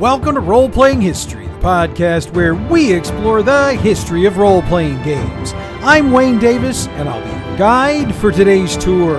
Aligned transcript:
Welcome 0.00 0.36
to 0.36 0.40
Role 0.40 0.68
Playing 0.68 1.00
History, 1.00 1.48
the 1.48 1.54
podcast 1.54 2.32
where 2.32 2.54
we 2.54 2.92
explore 2.92 3.42
the 3.42 3.74
history 3.74 4.26
of 4.26 4.38
role 4.38 4.62
playing 4.62 5.02
games. 5.02 5.54
I'm 5.82 6.12
Wayne 6.12 6.38
Davis, 6.38 6.86
and 6.86 7.08
I'll 7.08 7.20
be 7.20 7.48
your 7.48 7.58
guide 7.58 8.14
for 8.14 8.30
today's 8.30 8.76
tour. 8.76 9.18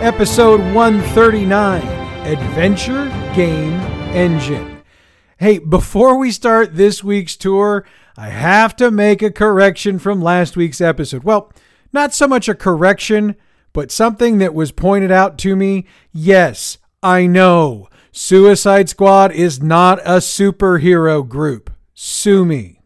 Episode 0.00 0.60
139 0.74 1.82
Adventure 2.26 3.04
Game 3.34 3.74
Engine. 4.14 4.82
Hey, 5.36 5.58
before 5.58 6.16
we 6.16 6.30
start 6.30 6.76
this 6.76 7.04
week's 7.04 7.36
tour, 7.36 7.84
I 8.16 8.30
have 8.30 8.74
to 8.76 8.90
make 8.90 9.20
a 9.20 9.30
correction 9.30 9.98
from 9.98 10.22
last 10.22 10.56
week's 10.56 10.80
episode. 10.80 11.24
Well, 11.24 11.52
not 11.92 12.14
so 12.14 12.26
much 12.26 12.48
a 12.48 12.54
correction, 12.54 13.36
but 13.74 13.92
something 13.92 14.38
that 14.38 14.54
was 14.54 14.72
pointed 14.72 15.10
out 15.10 15.36
to 15.40 15.54
me. 15.54 15.84
Yes, 16.10 16.78
I 17.02 17.26
know. 17.26 17.90
Suicide 18.18 18.88
Squad 18.88 19.30
is 19.32 19.60
not 19.62 19.98
a 19.98 20.20
superhero 20.20 21.28
group. 21.28 21.70
Sue 21.92 22.46
me. 22.46 22.80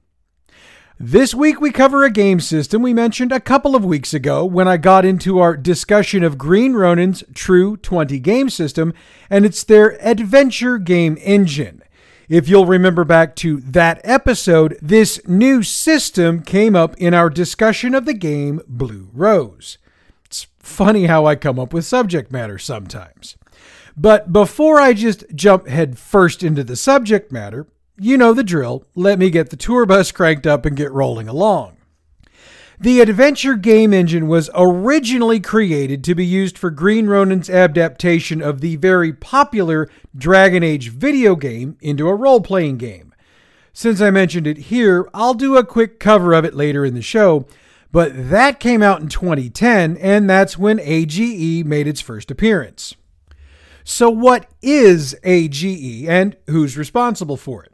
This 0.99 1.33
week 1.33 1.61
we 1.61 1.71
cover 1.71 2.03
a 2.03 2.11
game 2.11 2.41
system 2.41 2.83
we 2.83 2.93
mentioned 2.93 3.31
a 3.31 3.39
couple 3.39 3.77
of 3.77 3.85
weeks 3.85 4.13
ago 4.13 4.45
when 4.45 4.67
I 4.67 4.77
got 4.77 5.05
into 5.05 5.39
our 5.39 5.57
discussion 5.57 6.25
of 6.25 6.37
Green 6.37 6.73
Ronin's 6.73 7.23
True 7.33 7.77
20 7.77 8.19
game 8.19 8.51
system, 8.51 8.93
and 9.31 9.47
it's 9.47 9.63
their 9.63 10.05
adventure 10.05 10.79
game 10.79 11.17
engine. 11.21 11.85
If 12.29 12.49
you'll 12.49 12.67
remember 12.67 13.05
back 13.05 13.37
to 13.37 13.61
that 13.61 14.01
episode, 14.03 14.77
this 14.83 15.21
new 15.29 15.63
system 15.63 16.43
came 16.43 16.75
up 16.75 16.97
in 16.97 17.15
our 17.15 17.31
discussion 17.31 17.95
of 17.95 18.05
the 18.05 18.15
game 18.15 18.63
Blue 18.67 19.11
Rose. 19.13 19.79
It's 20.25 20.49
funny 20.59 21.07
how 21.07 21.25
I 21.25 21.37
come 21.37 21.61
up 21.61 21.73
with 21.73 21.85
subject 21.85 22.33
matter 22.33 22.59
sometimes. 22.59 23.37
But 23.97 24.33
before 24.33 24.81
I 24.81 24.93
just 24.93 25.25
jump 25.35 25.67
head 25.67 25.99
first 25.99 26.43
into 26.43 26.65
the 26.65 26.77
subject 26.77 27.33
matter, 27.33 27.67
you 27.99 28.17
know 28.17 28.33
the 28.33 28.45
drill. 28.45 28.85
Let 28.95 29.19
me 29.19 29.31
get 29.31 29.51
the 29.51 29.57
tour 29.57 29.87
bus 29.87 30.13
cranked 30.13 30.47
up 30.47 30.65
and 30.65 30.77
get 30.77 30.93
rolling 30.93 31.29
along. 31.29 31.77
The 32.83 33.03
adventure 33.03 33.57
game 33.57 33.93
engine 33.93 34.27
was 34.27 34.49
originally 34.55 35.39
created 35.39 36.03
to 36.05 36.15
be 36.15 36.25
used 36.25 36.57
for 36.57 36.71
Green 36.71 37.09
Ronin's 37.09 37.51
adaptation 37.51 38.41
of 38.41 38.63
the 38.63 38.77
very 38.77 39.13
popular 39.13 39.87
Dragon 40.17 40.63
Age 40.63 40.89
video 40.89 41.37
game 41.37 41.77
into 41.83 42.09
a 42.09 42.15
role 42.15 42.41
playing 42.41 42.79
game. 42.79 43.15
Since 43.75 44.01
I 44.01 44.11
mentioned 44.11 44.47
it 44.47 44.57
here, 44.57 45.07
I'll 45.13 45.35
do 45.35 45.59
a 45.59 45.65
quick 45.65 46.01
cover 46.01 46.33
of 46.33 46.47
it 46.47 46.55
later 46.55 46.87
in 46.87 46.95
the 46.95 47.03
show, 47.03 47.45
but 47.93 48.31
that 48.31 48.61
came 48.61 48.83
out 48.83 49.03
in 49.03 49.09
2010, 49.11 49.99
and 49.99 50.31
that's 50.31 50.57
when 50.57 50.81
AGE 50.81 51.65
made 51.67 51.87
its 51.87 52.01
first 52.01 52.31
appearance. 52.31 52.95
So, 53.91 54.09
what 54.09 54.47
is 54.63 55.17
AGE 55.25 56.07
and 56.07 56.37
who's 56.47 56.79
responsible 56.79 57.37
for 57.37 57.65
it? 57.65 57.73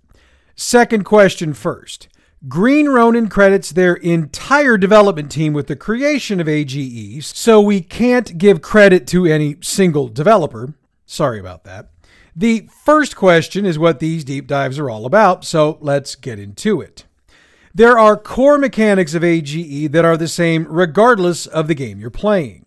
Second 0.57 1.05
question 1.05 1.53
first. 1.53 2.09
Green 2.49 2.89
Ronin 2.89 3.29
credits 3.29 3.71
their 3.71 3.97
entire 3.97 4.79
development 4.79 5.31
team 5.31 5.53
with 5.53 5.67
the 5.67 5.77
creation 5.77 6.41
of 6.41 6.49
AGE, 6.49 7.23
so 7.23 7.61
we 7.61 7.83
can't 7.83 8.39
give 8.39 8.63
credit 8.63 9.07
to 9.09 9.27
any 9.27 9.59
single 9.61 10.09
developer. 10.09 10.73
Sorry 11.05 11.39
about 11.39 11.65
that. 11.65 11.91
The 12.35 12.67
first 12.83 13.15
question 13.15 13.67
is 13.67 13.79
what 13.79 14.01
these 14.01 14.25
deep 14.25 14.47
dives 14.47 14.79
are 14.79 14.89
all 14.89 15.05
about, 15.05 15.45
so 15.45 15.77
let's 15.83 16.15
get 16.15 16.39
into 16.39 16.81
it. 16.81 17.05
There 17.75 17.99
are 17.99 18.17
core 18.17 18.57
mechanics 18.57 19.13
of 19.13 19.23
AGE 19.23 19.93
that 19.93 20.07
are 20.07 20.17
the 20.17 20.29
same 20.29 20.67
regardless 20.67 21.47
of 21.47 21.69
the 21.69 21.75
game 21.75 22.01
you're 22.01 22.09
playing. 22.09 22.66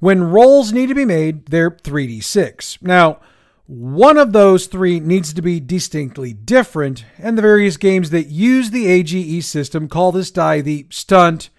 When 0.00 0.30
rolls 0.30 0.72
need 0.72 0.88
to 0.88 0.94
be 0.94 1.04
made, 1.04 1.46
they're 1.46 1.70
3d6. 1.70 2.82
Now, 2.82 3.20
one 3.66 4.16
of 4.16 4.32
those 4.32 4.66
three 4.66 4.98
needs 5.00 5.34
to 5.34 5.42
be 5.42 5.60
distinctly 5.60 6.32
different, 6.32 7.04
and 7.18 7.36
the 7.36 7.42
various 7.42 7.76
games 7.76 8.10
that 8.10 8.28
use 8.28 8.70
the 8.70 8.86
AGE 8.86 9.44
system 9.44 9.88
call 9.88 10.12
this 10.12 10.30
die 10.30 10.60
the 10.60 10.86
stunt, 10.88 11.50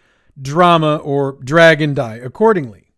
drama, 0.42 0.96
or 0.98 1.34
dragon 1.44 1.94
die 1.94 2.16
accordingly. 2.16 2.90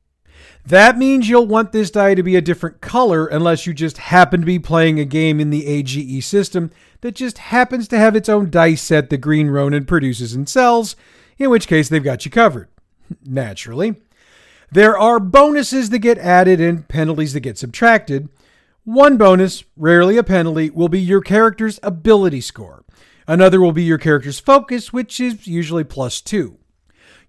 That 0.65 0.97
means 0.97 1.27
you'll 1.27 1.47
want 1.47 1.71
this 1.71 1.89
die 1.89 2.13
to 2.13 2.23
be 2.23 2.35
a 2.35 2.41
different 2.41 2.81
color 2.81 3.25
unless 3.25 3.65
you 3.65 3.73
just 3.73 3.97
happen 3.97 4.41
to 4.41 4.45
be 4.45 4.59
playing 4.59 4.99
a 4.99 5.05
game 5.05 5.39
in 5.39 5.49
the 5.49 5.65
AGE 5.65 6.23
system 6.23 6.71
that 7.01 7.15
just 7.15 7.39
happens 7.39 7.87
to 7.89 7.97
have 7.97 8.15
its 8.15 8.29
own 8.29 8.49
dice 8.51 8.81
set 8.81 9.09
the 9.09 9.17
Green 9.17 9.49
Ronin 9.49 9.85
produces 9.85 10.33
and 10.33 10.47
sells, 10.47 10.95
in 11.37 11.49
which 11.49 11.67
case 11.67 11.89
they've 11.89 12.03
got 12.03 12.25
you 12.25 12.31
covered. 12.31 12.69
Naturally. 13.25 13.95
There 14.73 14.97
are 14.97 15.19
bonuses 15.19 15.89
that 15.89 15.99
get 15.99 16.17
added 16.17 16.61
and 16.61 16.87
penalties 16.87 17.33
that 17.33 17.41
get 17.41 17.57
subtracted. 17.57 18.29
One 18.85 19.17
bonus, 19.17 19.65
rarely 19.75 20.17
a 20.17 20.23
penalty, 20.23 20.69
will 20.69 20.87
be 20.87 21.01
your 21.01 21.19
character's 21.19 21.77
ability 21.83 22.39
score. 22.39 22.85
Another 23.27 23.59
will 23.59 23.73
be 23.73 23.83
your 23.83 23.97
character's 23.97 24.39
focus, 24.39 24.93
which 24.93 25.19
is 25.19 25.45
usually 25.45 25.83
plus 25.83 26.21
two. 26.21 26.57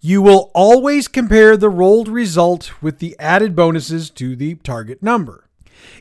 You 0.00 0.22
will 0.22 0.53
always 0.54 1.08
compare 1.08 1.56
the 1.56 1.69
rolled 1.69 2.08
result 2.08 2.80
with 2.80 3.00
the 3.00 3.16
added 3.19 3.56
bonuses 3.56 4.09
to 4.10 4.36
the 4.36 4.54
target 4.56 5.03
number. 5.03 5.48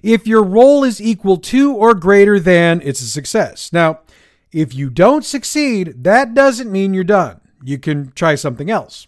If 0.03 0.27
your 0.27 0.43
roll 0.43 0.83
is 0.83 1.01
equal 1.01 1.37
to 1.37 1.73
or 1.73 1.95
greater 1.95 2.39
than, 2.39 2.81
it's 2.83 3.01
a 3.01 3.05
success. 3.05 3.73
Now, 3.73 4.01
if 4.51 4.75
you 4.75 4.91
don't 4.91 5.25
succeed, 5.25 6.03
that 6.03 6.35
doesn't 6.35 6.71
mean 6.71 6.93
you're 6.93 7.03
done. 7.03 7.41
You 7.63 7.79
can 7.79 8.11
try 8.11 8.35
something 8.35 8.69
else. 8.69 9.07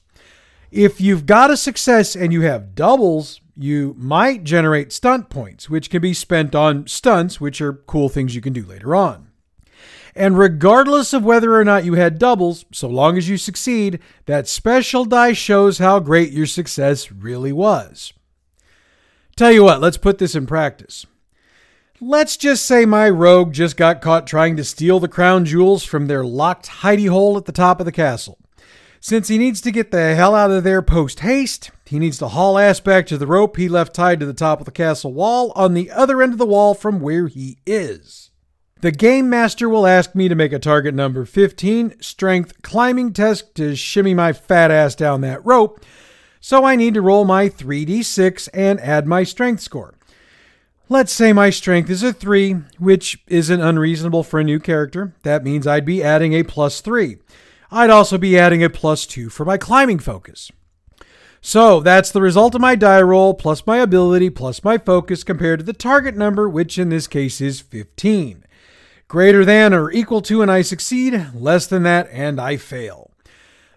If 0.73 0.99
you've 0.99 1.27
got 1.27 1.51
a 1.51 1.57
success 1.57 2.15
and 2.15 2.33
you 2.33 2.41
have 2.41 2.73
doubles, 2.73 3.41
you 3.55 3.93
might 3.95 4.43
generate 4.43 4.91
stunt 4.91 5.29
points, 5.29 5.69
which 5.69 5.91
can 5.91 6.01
be 6.01 6.15
spent 6.15 6.55
on 6.55 6.87
stunts, 6.87 7.39
which 7.39 7.61
are 7.61 7.73
cool 7.73 8.09
things 8.09 8.33
you 8.33 8.41
can 8.41 8.53
do 8.53 8.65
later 8.65 8.95
on. 8.95 9.27
And 10.15 10.35
regardless 10.35 11.13
of 11.13 11.23
whether 11.23 11.53
or 11.53 11.63
not 11.63 11.85
you 11.85 11.93
had 11.93 12.17
doubles, 12.17 12.65
so 12.71 12.87
long 12.87 13.19
as 13.19 13.29
you 13.29 13.37
succeed, 13.37 13.99
that 14.25 14.47
special 14.47 15.05
die 15.05 15.33
shows 15.33 15.77
how 15.77 15.99
great 15.99 16.31
your 16.31 16.47
success 16.47 17.11
really 17.11 17.51
was. 17.51 18.11
Tell 19.35 19.51
you 19.51 19.63
what, 19.63 19.79
let's 19.79 19.97
put 19.97 20.17
this 20.17 20.33
in 20.33 20.47
practice. 20.47 21.05
Let's 22.01 22.35
just 22.35 22.65
say 22.65 22.85
my 22.85 23.11
rogue 23.11 23.53
just 23.53 23.77
got 23.77 24.01
caught 24.01 24.25
trying 24.25 24.57
to 24.57 24.63
steal 24.63 24.99
the 24.99 25.07
crown 25.07 25.45
jewels 25.45 25.83
from 25.83 26.07
their 26.07 26.25
locked 26.25 26.67
hidey 26.67 27.09
hole 27.09 27.37
at 27.37 27.45
the 27.45 27.51
top 27.51 27.79
of 27.79 27.85
the 27.85 27.91
castle. 27.91 28.39
Since 29.05 29.27
he 29.27 29.37
needs 29.37 29.59
to 29.59 29.71
get 29.71 29.91
the 29.91 30.15
hell 30.15 30.33
out 30.33 30.49
of 30.49 30.63
there 30.63 30.81
post 30.81 31.19
haste, 31.19 31.71
he 31.85 31.99
needs 31.99 32.17
to 32.19 32.29
haul 32.29 32.57
ass 32.57 32.79
back 32.79 33.05
to 33.07 33.17
the 33.17 33.27
rope 33.27 33.57
he 33.57 33.67
left 33.67 33.93
tied 33.93 34.21
to 34.21 34.25
the 34.25 34.33
top 34.33 34.61
of 34.61 34.65
the 34.65 34.71
castle 34.71 35.11
wall 35.11 35.51
on 35.57 35.73
the 35.73 35.91
other 35.91 36.23
end 36.23 36.31
of 36.31 36.39
the 36.39 36.45
wall 36.45 36.73
from 36.73 37.01
where 37.01 37.27
he 37.27 37.57
is. 37.65 38.31
The 38.79 38.93
game 38.93 39.29
master 39.29 39.67
will 39.67 39.85
ask 39.85 40.15
me 40.15 40.29
to 40.29 40.35
make 40.35 40.53
a 40.53 40.57
target 40.57 40.95
number 40.95 41.25
15 41.25 42.01
strength 42.01 42.61
climbing 42.61 43.11
test 43.11 43.53
to 43.55 43.75
shimmy 43.75 44.13
my 44.13 44.31
fat 44.31 44.71
ass 44.71 44.95
down 44.95 45.19
that 45.19 45.45
rope, 45.45 45.83
so 46.39 46.63
I 46.63 46.77
need 46.77 46.93
to 46.93 47.01
roll 47.01 47.25
my 47.25 47.49
3d6 47.49 48.47
and 48.53 48.79
add 48.79 49.05
my 49.05 49.25
strength 49.25 49.63
score. 49.63 49.95
Let's 50.87 51.11
say 51.11 51.33
my 51.33 51.49
strength 51.49 51.89
is 51.89 52.03
a 52.03 52.13
3, 52.13 52.53
which 52.79 53.21
isn't 53.27 53.59
unreasonable 53.59 54.23
for 54.23 54.39
a 54.39 54.45
new 54.45 54.61
character. 54.61 55.13
That 55.23 55.43
means 55.43 55.67
I'd 55.67 55.85
be 55.85 56.01
adding 56.01 56.31
a 56.31 56.43
plus 56.43 56.79
3. 56.79 57.17
I'd 57.73 57.89
also 57.89 58.19
be 58.19 58.37
adding 58.37 58.63
a 58.63 58.69
plus 58.69 59.07
2 59.07 59.29
for 59.29 59.45
my 59.45 59.57
climbing 59.57 59.97
focus. 59.97 60.51
So 61.41 61.79
that's 61.79 62.11
the 62.11 62.21
result 62.21 62.53
of 62.53 62.61
my 62.61 62.75
die 62.75 63.01
roll 63.01 63.33
plus 63.33 63.65
my 63.65 63.77
ability 63.77 64.29
plus 64.29 64.63
my 64.63 64.77
focus 64.77 65.23
compared 65.23 65.59
to 65.59 65.65
the 65.65 65.73
target 65.73 66.15
number, 66.15 66.47
which 66.47 66.77
in 66.77 66.89
this 66.89 67.07
case 67.07 67.41
is 67.41 67.61
15. 67.61 68.45
Greater 69.07 69.43
than 69.43 69.73
or 69.73 69.91
equal 69.91 70.21
to 70.21 70.41
and 70.41 70.51
I 70.51 70.61
succeed, 70.61 71.29
less 71.33 71.67
than 71.67 71.83
that 71.83 72.07
and 72.11 72.39
I 72.39 72.57
fail. 72.57 73.11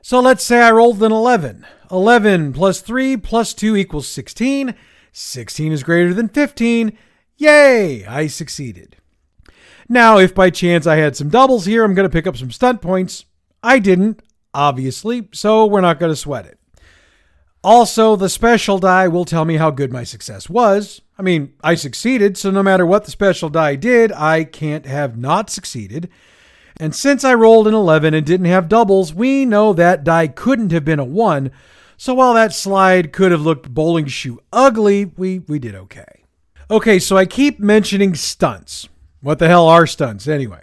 So 0.02 0.20
let's 0.20 0.44
say 0.44 0.60
I 0.60 0.70
rolled 0.70 1.02
an 1.02 1.10
11. 1.10 1.66
11 1.90 2.52
plus 2.52 2.80
3 2.82 3.16
plus 3.16 3.54
2 3.54 3.76
equals 3.76 4.06
16. 4.08 4.74
16 5.10 5.72
is 5.72 5.82
greater 5.82 6.12
than 6.12 6.28
15. 6.28 6.96
Yay! 7.38 8.04
I 8.04 8.26
succeeded. 8.26 8.96
Now, 9.88 10.18
if 10.18 10.34
by 10.34 10.50
chance 10.50 10.86
I 10.86 10.96
had 10.96 11.16
some 11.16 11.30
doubles 11.30 11.64
here, 11.64 11.82
I'm 11.82 11.94
going 11.94 12.08
to 12.08 12.12
pick 12.12 12.26
up 12.26 12.36
some 12.36 12.50
stunt 12.50 12.82
points. 12.82 13.24
I 13.66 13.80
didn't, 13.80 14.22
obviously, 14.54 15.28
so 15.32 15.66
we're 15.66 15.80
not 15.80 15.98
going 15.98 16.12
to 16.12 16.16
sweat 16.16 16.46
it. 16.46 16.56
Also, 17.64 18.14
the 18.14 18.28
special 18.28 18.78
die 18.78 19.08
will 19.08 19.24
tell 19.24 19.44
me 19.44 19.56
how 19.56 19.72
good 19.72 19.92
my 19.92 20.04
success 20.04 20.48
was. 20.48 21.00
I 21.18 21.22
mean, 21.22 21.52
I 21.64 21.74
succeeded, 21.74 22.38
so 22.38 22.52
no 22.52 22.62
matter 22.62 22.86
what 22.86 23.06
the 23.06 23.10
special 23.10 23.48
die 23.48 23.74
did, 23.74 24.12
I 24.12 24.44
can't 24.44 24.86
have 24.86 25.18
not 25.18 25.50
succeeded. 25.50 26.08
And 26.76 26.94
since 26.94 27.24
I 27.24 27.34
rolled 27.34 27.66
an 27.66 27.74
11 27.74 28.14
and 28.14 28.24
didn't 28.24 28.46
have 28.46 28.68
doubles, 28.68 29.12
we 29.12 29.44
know 29.44 29.72
that 29.72 30.04
die 30.04 30.28
couldn't 30.28 30.70
have 30.70 30.84
been 30.84 31.00
a 31.00 31.04
1. 31.04 31.50
So 31.96 32.14
while 32.14 32.34
that 32.34 32.54
slide 32.54 33.12
could 33.12 33.32
have 33.32 33.40
looked 33.40 33.74
bowling 33.74 34.06
shoe 34.06 34.38
ugly, 34.52 35.06
we, 35.06 35.40
we 35.40 35.58
did 35.58 35.74
okay. 35.74 36.22
Okay, 36.70 37.00
so 37.00 37.16
I 37.16 37.26
keep 37.26 37.58
mentioning 37.58 38.14
stunts. 38.14 38.88
What 39.22 39.40
the 39.40 39.48
hell 39.48 39.66
are 39.66 39.88
stunts 39.88 40.28
anyway? 40.28 40.60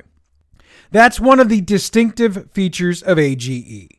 That's 0.94 1.20
one 1.20 1.40
of 1.40 1.50
the 1.50 1.60
distinctive 1.60 2.52
features 2.52 3.02
of 3.02 3.18
AGE. 3.18 3.90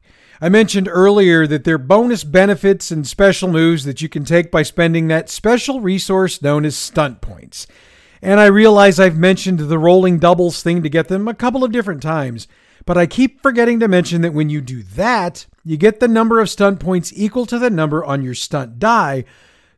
I 0.41 0.49
mentioned 0.49 0.88
earlier 0.88 1.44
that 1.44 1.64
there 1.64 1.75
are 1.75 1.79
bonus 1.79 2.23
benefits 2.23 2.93
and 2.93 3.05
special 3.05 3.49
moves 3.49 3.85
that 3.85 4.00
you 4.00 4.08
can 4.08 4.25
take 4.25 4.52
by 4.52 4.62
spending 4.62 5.08
that 5.08 5.29
special 5.29 5.81
resource 5.81 6.41
known 6.41 6.64
as 6.64 6.76
stunt 6.76 7.20
points. 7.20 7.67
And 8.23 8.38
I 8.38 8.46
realize 8.46 9.00
I've 9.00 9.19
mentioned 9.19 9.58
the 9.58 9.79
rolling 9.79 10.20
doubles 10.20 10.62
thing 10.62 10.85
to 10.85 10.88
get 10.88 11.08
them 11.08 11.26
a 11.26 11.35
couple 11.35 11.64
of 11.64 11.73
different 11.73 12.00
times, 12.00 12.46
but 12.87 12.96
I 12.96 13.06
keep 13.06 13.43
forgetting 13.43 13.81
to 13.81 13.88
mention 13.88 14.20
that 14.23 14.32
when 14.32 14.49
you 14.49 14.61
do 14.61 14.85
that, 14.85 15.46
you 15.64 15.76
get 15.76 15.99
the 15.99 16.06
number 16.06 16.38
of 16.38 16.49
stunt 16.49 16.79
points 16.79 17.12
equal 17.17 17.44
to 17.46 17.58
the 17.58 17.70
number 17.70 18.05
on 18.05 18.23
your 18.23 18.35
stunt 18.35 18.79
die. 18.79 19.25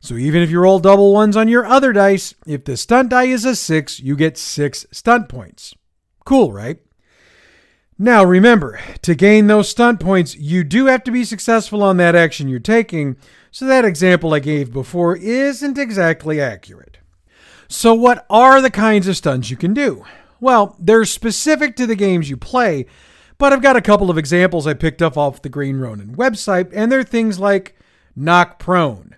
So 0.01 0.13
even 0.17 0.43
if 0.43 0.51
you 0.51 0.59
roll 0.59 0.77
double 0.77 1.13
ones 1.13 1.35
on 1.35 1.47
your 1.47 1.65
other 1.65 1.93
dice, 1.93 2.35
if 2.45 2.63
the 2.63 2.77
stunt 2.77 3.09
die 3.09 3.23
is 3.23 3.43
a 3.43 3.55
6, 3.55 3.99
you 4.01 4.15
get 4.15 4.37
6 4.37 4.85
stunt 4.91 5.29
points. 5.29 5.73
Cool, 6.23 6.53
right? 6.53 6.77
Now 7.99 8.23
remember, 8.23 8.79
to 9.01 9.15
gain 9.15 9.47
those 9.47 9.69
stunt 9.69 9.99
points, 9.99 10.35
you 10.35 10.63
do 10.63 10.85
have 10.85 11.03
to 11.05 11.11
be 11.11 11.23
successful 11.23 11.81
on 11.81 11.97
that 11.97 12.15
action 12.15 12.47
you're 12.47 12.59
taking, 12.59 13.17
so 13.49 13.65
that 13.65 13.85
example 13.85 14.35
I 14.35 14.39
gave 14.39 14.71
before 14.71 15.17
isn't 15.17 15.79
exactly 15.79 16.39
accurate. 16.39 16.99
So, 17.67 17.95
what 17.95 18.27
are 18.29 18.61
the 18.61 18.69
kinds 18.69 19.07
of 19.07 19.17
stunts 19.17 19.49
you 19.49 19.57
can 19.57 19.73
do? 19.73 20.05
Well, 20.39 20.75
they're 20.77 21.05
specific 21.05 21.75
to 21.77 21.87
the 21.87 21.95
games 21.95 22.29
you 22.29 22.37
play, 22.37 22.85
but 23.39 23.51
I've 23.51 23.63
got 23.63 23.75
a 23.75 23.81
couple 23.81 24.11
of 24.11 24.17
examples 24.17 24.67
I 24.67 24.75
picked 24.75 25.01
up 25.01 25.17
off 25.17 25.41
the 25.41 25.49
Green 25.49 25.77
Ronin 25.77 26.15
website, 26.15 26.69
and 26.75 26.91
they're 26.91 27.03
things 27.03 27.39
like 27.39 27.75
knock 28.15 28.59
prone. 28.59 29.15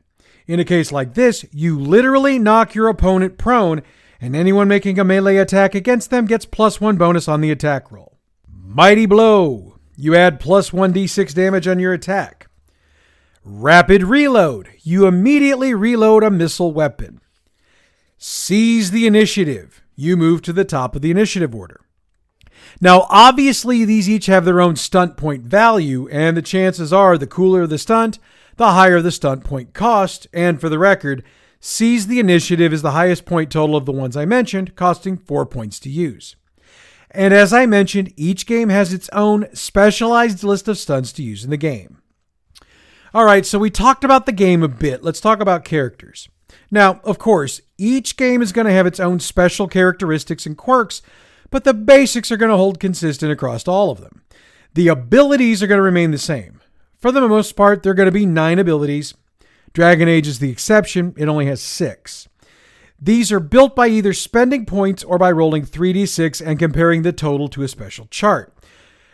In 0.48 0.62
a 0.62 0.66
case 0.66 0.94
like 0.94 1.16
this, 1.16 1.46
you 1.52 1.78
literally 1.78 2.40
knock 2.40 2.76
your 2.76 2.88
opponent 2.88 3.38
prone, 3.38 3.82
and 4.22 4.38
anyone 4.38 4.70
making 4.70 4.98
a 5.00 5.04
melee 5.04 5.36
attack 5.36 5.76
against 5.76 6.12
them 6.12 6.26
gets 6.26 6.46
plus 6.46 6.80
one 6.80 6.96
bonus 6.96 7.28
on 7.28 7.42
the 7.42 7.52
attack 7.52 7.92
roll. 7.92 8.19
Mighty 8.72 9.08
Blow. 9.08 9.80
You 9.98 10.16
add 10.16 10.40
plus 10.40 10.70
1d6 10.70 11.34
damage 11.34 11.68
on 11.68 11.80
your 11.80 11.92
attack. 11.92 12.52
Rapid 13.44 14.04
Reload. 14.04 14.70
You 14.84 15.08
immediately 15.08 15.74
reload 15.74 16.24
a 16.24 16.30
missile 16.30 16.72
weapon. 16.72 17.20
Seize 18.20 18.92
the 18.92 19.08
Initiative. 19.08 19.82
You 19.96 20.16
move 20.16 20.44
to 20.44 20.54
the 20.54 20.66
top 20.66 20.96
of 20.96 21.02
the 21.02 21.10
initiative 21.10 21.56
order. 21.56 21.82
Now, 22.80 23.08
obviously, 23.10 23.86
these 23.86 24.08
each 24.08 24.28
have 24.28 24.46
their 24.46 24.62
own 24.62 24.76
stunt 24.76 25.18
point 25.18 25.46
value, 25.46 26.08
and 26.10 26.38
the 26.38 26.44
chances 26.44 26.94
are 26.94 27.18
the 27.18 27.26
cooler 27.26 27.66
the 27.66 27.80
stunt, 27.80 28.20
the 28.58 28.74
higher 28.74 29.02
the 29.02 29.12
stunt 29.12 29.44
point 29.44 29.74
cost. 29.74 30.28
And 30.32 30.62
for 30.62 30.70
the 30.70 30.78
record, 30.78 31.24
Seize 31.60 32.06
the 32.06 32.20
Initiative 32.20 32.72
is 32.72 32.84
the 32.84 32.92
highest 32.92 33.26
point 33.26 33.52
total 33.52 33.76
of 33.76 33.88
the 33.88 33.92
ones 33.92 34.16
I 34.16 34.26
mentioned, 34.26 34.76
costing 34.76 35.18
4 35.18 35.48
points 35.48 35.80
to 35.80 35.90
use. 35.90 36.36
And 37.12 37.34
as 37.34 37.52
I 37.52 37.66
mentioned, 37.66 38.14
each 38.16 38.46
game 38.46 38.70
has 38.70 38.94
its 38.94 39.10
own 39.10 39.48
specialized 39.54 40.44
list 40.44 40.68
of 40.68 40.78
stunts 40.78 41.12
to 41.14 41.24
use 41.24 41.44
in 41.44 41.50
the 41.50 41.58
game. 41.58 42.02
All 43.14 43.26
right, 43.26 43.46
so 43.46 43.58
we 43.58 43.72
talked 43.72 44.04
about 44.04 44.28
the 44.28 44.32
game 44.32 44.62
a 44.62 44.68
bit. 44.68 45.04
Let's 45.04 45.20
talk 45.20 45.40
about 45.40 45.66
characters. 45.66 46.30
Now, 46.70 47.00
of 47.04 47.18
course, 47.18 47.62
each 47.78 48.16
game 48.16 48.42
is 48.42 48.52
going 48.52 48.68
to 48.68 48.74
have 48.74 48.86
its 48.86 49.00
own 49.00 49.20
special 49.20 49.68
characteristics 49.68 50.46
and 50.46 50.56
quirks, 50.56 51.02
but 51.50 51.64
the 51.64 51.74
basics 51.74 52.32
are 52.32 52.38
going 52.38 52.52
to 52.52 52.58
hold 52.58 52.80
consistent 52.80 53.32
across 53.32 53.68
all 53.68 53.90
of 53.90 54.02
them. 54.02 54.22
The 54.76 54.88
abilities 54.88 55.64
are 55.64 55.68
going 55.68 55.80
to 55.80 55.84
remain 55.84 56.12
the 56.12 56.20
same. 56.20 56.62
For 56.98 57.12
the 57.12 57.28
most 57.28 57.56
part, 57.56 57.82
there 57.82 57.92
are 57.92 57.96
going 57.96 58.06
to 58.06 58.12
be 58.12 58.28
nine 58.28 58.60
abilities. 58.60 59.16
Dragon 59.74 60.08
Age 60.08 60.28
is 60.28 60.40
the 60.40 60.52
exception, 60.52 61.16
it 61.18 61.28
only 61.28 61.48
has 61.48 61.62
six. 61.62 62.29
These 63.02 63.32
are 63.32 63.40
built 63.40 63.76
by 63.76 63.88
either 63.88 64.14
spending 64.14 64.66
points 64.66 65.04
or 65.04 65.18
by 65.18 65.32
rolling 65.32 65.66
3d6 65.66 66.46
and 66.46 66.60
comparing 66.60 67.02
the 67.02 67.14
total 67.14 67.48
to 67.50 67.64
a 67.64 67.68
special 67.68 68.08
chart. 68.08 68.54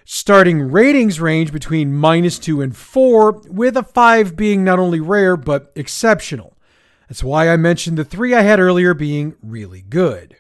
Starting 0.06 0.72
ratings 0.72 1.20
range 1.20 1.52
between 1.52 1.96
minus 1.96 2.40
2 2.40 2.62
and 2.62 2.76
4, 2.76 3.44
with 3.48 3.78
a 3.78 3.84
5 3.84 4.36
being 4.36 4.64
not 4.64 4.80
only 4.80 5.00
rare 5.00 5.38
but 5.38 5.72
exceptional. 5.76 6.58
That's 7.10 7.24
why 7.24 7.50
I 7.50 7.58
mentioned 7.58 7.98
the 7.98 8.06
3 8.06 8.34
I 8.34 8.42
had 8.42 8.60
earlier 8.60 8.94
being 8.94 9.36
really 9.42 9.82
good. 9.82 10.38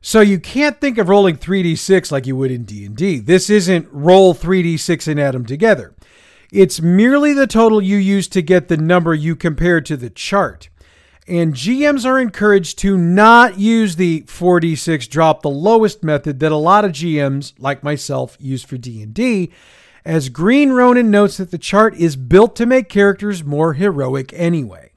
So 0.00 0.20
you 0.20 0.38
can't 0.38 0.80
think 0.80 0.98
of 0.98 1.08
rolling 1.08 1.36
3d6 1.36 2.12
like 2.12 2.26
you 2.26 2.36
would 2.36 2.50
in 2.50 2.64
D&D. 2.64 3.20
This 3.20 3.48
isn't 3.48 3.88
roll 3.90 4.34
3d6 4.34 5.08
and 5.08 5.20
add 5.20 5.34
them 5.34 5.46
together. 5.46 5.94
It's 6.52 6.80
merely 6.80 7.32
the 7.32 7.46
total 7.46 7.80
you 7.80 7.96
use 7.96 8.28
to 8.28 8.42
get 8.42 8.68
the 8.68 8.76
number 8.76 9.14
you 9.14 9.34
compare 9.34 9.80
to 9.80 9.96
the 9.96 10.10
chart 10.10 10.68
and 11.26 11.54
GMs 11.54 12.04
are 12.04 12.18
encouraged 12.18 12.78
to 12.80 12.96
not 12.96 13.58
use 13.58 13.96
the 13.96 14.22
4d6 14.22 15.08
drop 15.08 15.42
the 15.42 15.50
lowest 15.50 16.02
method 16.02 16.40
that 16.40 16.52
a 16.52 16.56
lot 16.56 16.84
of 16.84 16.92
GMs 16.92 17.54
like 17.58 17.82
myself 17.82 18.36
use 18.38 18.62
for 18.62 18.76
D&D 18.76 19.50
as 20.04 20.28
Green 20.28 20.70
Ronin 20.72 21.10
notes 21.10 21.38
that 21.38 21.50
the 21.50 21.58
chart 21.58 21.96
is 21.96 22.16
built 22.16 22.54
to 22.56 22.66
make 22.66 22.88
characters 22.88 23.42
more 23.42 23.72
heroic 23.72 24.32
anyway. 24.34 24.92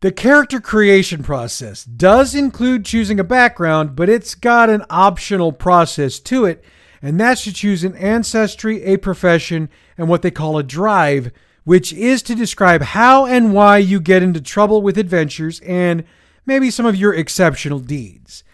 The 0.00 0.12
character 0.12 0.60
creation 0.60 1.22
process 1.22 1.84
does 1.84 2.34
include 2.34 2.84
choosing 2.84 3.20
a 3.20 3.24
background, 3.24 3.96
but 3.96 4.08
it's 4.08 4.34
got 4.34 4.70
an 4.70 4.84
optional 4.88 5.52
process 5.52 6.18
to 6.20 6.46
it, 6.46 6.64
and 7.02 7.20
that's 7.20 7.44
to 7.44 7.52
choose 7.52 7.84
an 7.84 7.96
ancestry, 7.96 8.82
a 8.84 8.96
profession, 8.96 9.68
and 9.96 10.08
what 10.08 10.22
they 10.22 10.30
call 10.30 10.58
a 10.58 10.62
drive 10.62 11.32
which 11.64 11.92
is 11.92 12.22
to 12.22 12.34
describe 12.34 12.82
how 12.82 13.26
and 13.26 13.52
why 13.52 13.78
you 13.78 14.00
get 14.00 14.22
into 14.22 14.40
trouble 14.40 14.82
with 14.82 14.98
adventures 14.98 15.60
and 15.60 16.04
maybe 16.46 16.70
some 16.70 16.86
of 16.86 16.96
your 16.96 17.14
exceptional 17.14 17.78
deeds. 17.78 18.44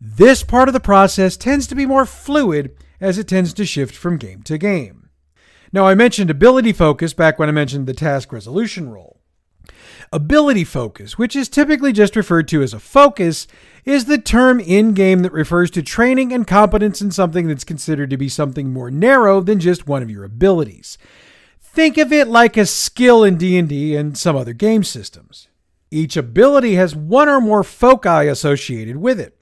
This 0.00 0.42
part 0.42 0.68
of 0.68 0.72
the 0.72 0.80
process 0.80 1.36
tends 1.36 1.66
to 1.68 1.74
be 1.74 1.86
more 1.86 2.04
fluid 2.04 2.76
as 3.00 3.18
it 3.18 3.28
tends 3.28 3.52
to 3.54 3.64
shift 3.64 3.94
from 3.94 4.18
game 4.18 4.42
to 4.42 4.58
game. 4.58 5.10
Now, 5.72 5.86
I 5.86 5.94
mentioned 5.94 6.30
ability 6.30 6.72
focus 6.72 7.12
back 7.12 7.38
when 7.38 7.48
I 7.48 7.52
mentioned 7.52 7.86
the 7.86 7.94
task 7.94 8.32
resolution 8.32 8.90
roll. 8.90 9.20
Ability 10.12 10.64
focus, 10.64 11.18
which 11.18 11.34
is 11.34 11.48
typically 11.48 11.92
just 11.92 12.14
referred 12.14 12.46
to 12.48 12.62
as 12.62 12.72
a 12.72 12.78
focus, 12.78 13.46
is 13.84 14.04
the 14.04 14.18
term 14.18 14.60
in 14.60 14.94
game 14.94 15.22
that 15.22 15.32
refers 15.32 15.70
to 15.72 15.82
training 15.82 16.32
and 16.32 16.46
competence 16.46 17.00
in 17.00 17.10
something 17.10 17.48
that's 17.48 17.64
considered 17.64 18.10
to 18.10 18.16
be 18.16 18.28
something 18.28 18.72
more 18.72 18.90
narrow 18.90 19.40
than 19.40 19.58
just 19.58 19.86
one 19.86 20.02
of 20.02 20.10
your 20.10 20.24
abilities. 20.24 20.96
Think 21.76 21.98
of 21.98 22.10
it 22.10 22.26
like 22.26 22.56
a 22.56 22.64
skill 22.64 23.22
in 23.22 23.36
D&D 23.36 23.96
and 23.96 24.16
some 24.16 24.34
other 24.34 24.54
game 24.54 24.82
systems. 24.82 25.48
Each 25.90 26.16
ability 26.16 26.76
has 26.76 26.96
one 26.96 27.28
or 27.28 27.38
more 27.38 27.62
foci 27.62 28.28
associated 28.28 28.96
with 28.96 29.20
it. 29.20 29.38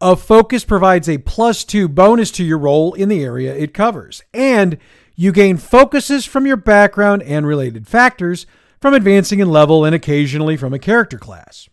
A 0.00 0.16
focus 0.16 0.64
provides 0.64 1.08
a 1.08 1.18
plus 1.18 1.62
2 1.62 1.86
bonus 1.86 2.32
to 2.32 2.44
your 2.44 2.58
roll 2.58 2.94
in 2.94 3.08
the 3.08 3.22
area 3.22 3.54
it 3.54 3.72
covers, 3.72 4.24
and 4.34 4.78
you 5.14 5.30
gain 5.30 5.58
focuses 5.58 6.26
from 6.26 6.44
your 6.44 6.56
background 6.56 7.22
and 7.22 7.46
related 7.46 7.86
factors 7.86 8.46
from 8.80 8.92
advancing 8.92 9.38
in 9.38 9.48
level 9.48 9.84
and 9.84 9.94
occasionally 9.94 10.56
from 10.56 10.74
a 10.74 10.80
character 10.80 11.18
class. 11.18 11.68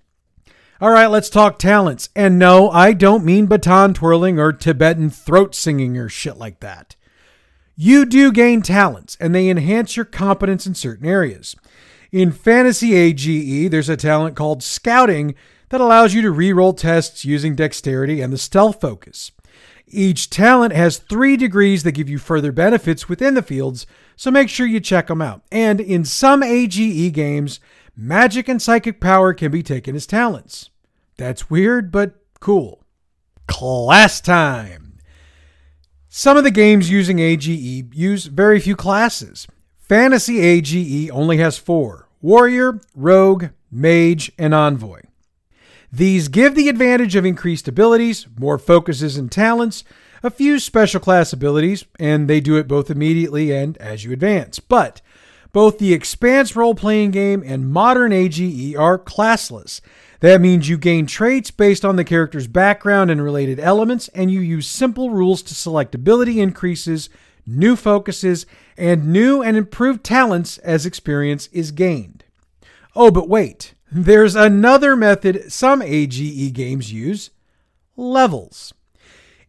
All 0.80 0.92
right, 0.92 1.08
let's 1.08 1.28
talk 1.28 1.58
talents. 1.58 2.10
And 2.16 2.38
no, 2.38 2.70
I 2.70 2.94
don't 2.94 3.26
mean 3.26 3.48
baton 3.48 3.96
twirling 3.96 4.38
or 4.38 4.54
Tibetan 4.54 5.10
throat 5.10 5.56
singing 5.56 5.98
or 5.98 6.08
shit 6.08 6.38
like 6.38 6.60
that 6.60 6.96
you 7.76 8.06
do 8.06 8.32
gain 8.32 8.62
talents 8.62 9.18
and 9.20 9.34
they 9.34 9.50
enhance 9.50 9.96
your 9.96 10.06
competence 10.06 10.66
in 10.66 10.76
certain 10.76 11.08
areas. 11.08 11.56
In 12.12 12.32
Fantasy 12.32 12.94
AGE, 12.94 13.72
there's 13.72 13.90
a 13.90 13.98
talent 13.98 14.36
called 14.36 14.62
Scouting 14.62 15.34
that 15.70 15.82
allows 15.82 16.14
you 16.14 16.22
to 16.22 16.32
reroll 16.32 16.78
tests 16.78 17.26
using 17.26 17.56
dexterity 17.56 18.22
and 18.22 18.32
the 18.32 18.38
stealth 18.38 18.80
focus. 18.80 19.32
Each 19.88 20.30
talent 20.30 20.74
has 20.74 20.98
three 20.98 21.38
degrees 21.38 21.84
that 21.84 21.94
give 21.94 22.10
you 22.10 22.20
further 22.20 22.52
benefits 22.52 23.10
within 23.10 23.34
the 23.34 23.42
fields, 23.42 23.88
so 24.16 24.30
make 24.30 24.50
sure 24.50 24.68
you 24.68 24.80
check 24.80 25.08
them 25.08 25.22
out. 25.22 25.42
And 25.52 25.80
in 25.82 26.06
some 26.06 26.44
AGE 26.44 27.12
games, 27.14 27.60
magic 27.96 28.48
and 28.48 28.62
psychic 28.62 29.00
power 29.02 29.34
can 29.34 29.52
be 29.52 29.64
taken 29.64 29.96
as 29.96 30.06
talents. 30.06 30.70
That's 31.18 31.50
weird, 31.50 31.92
but 31.92 32.16
cool. 32.40 32.84
Class 33.48 34.22
time! 34.22 34.83
Some 36.16 36.38
of 36.38 36.44
the 36.44 36.52
games 36.52 36.92
using 36.92 37.18
AGE 37.18 37.48
use 37.48 38.26
very 38.28 38.60
few 38.60 38.76
classes. 38.76 39.48
Fantasy 39.80 40.42
AGE 40.42 41.10
only 41.10 41.38
has 41.38 41.58
four 41.58 42.08
Warrior, 42.22 42.80
Rogue, 42.96 43.46
Mage, 43.72 44.32
and 44.38 44.54
Envoy. 44.54 45.02
These 45.92 46.28
give 46.28 46.54
the 46.54 46.70
advantage 46.70 47.16
of 47.16 47.26
increased 47.26 47.68
abilities, 47.68 48.28
more 48.38 48.60
focuses 48.60 49.18
and 49.18 49.32
talents, 49.32 49.84
a 50.22 50.30
few 50.30 50.60
special 50.60 51.00
class 51.00 51.34
abilities, 51.34 51.84
and 52.00 52.30
they 52.30 52.40
do 52.40 52.58
it 52.58 52.68
both 52.68 52.92
immediately 52.92 53.52
and 53.52 53.76
as 53.80 54.04
you 54.04 54.12
advance. 54.12 54.60
But 54.60 55.02
both 55.54 55.78
the 55.78 55.94
Expanse 55.94 56.56
role 56.56 56.76
playing 56.76 57.12
game 57.12 57.42
and 57.46 57.72
modern 57.72 58.12
AGE 58.12 58.76
are 58.76 59.00
classless. 59.00 59.80
That 60.20 60.42
means 60.42 60.68
you 60.68 60.78
gain 60.78 61.06
traits 61.06 61.52
based 61.52 61.86
on 61.86 61.96
the 61.96 62.04
character's 62.04 62.48
background 62.48 63.12
and 63.12 63.24
related 63.24 63.60
elements, 63.60 64.08
and 64.10 64.32
you 64.32 64.40
use 64.40 64.68
simple 64.68 65.12
rules 65.12 65.42
to 65.44 65.54
select 65.54 65.94
ability 65.94 66.42
increases, 66.42 67.10
new 67.46 67.76
focuses, 67.76 68.46
and 68.78 69.08
new 69.08 69.42
and 69.44 69.56
improved 69.56 70.04
talents 70.04 70.58
as 70.60 70.86
experience 70.86 71.48
is 71.54 71.72
gained. 71.72 72.24
Oh, 72.96 73.12
but 73.12 73.30
wait, 73.30 73.74
there's 73.92 74.36
another 74.36 74.96
method 74.96 75.52
some 75.52 75.82
AGE 75.82 76.54
games 76.54 76.92
use 76.92 77.30
levels. 77.96 78.74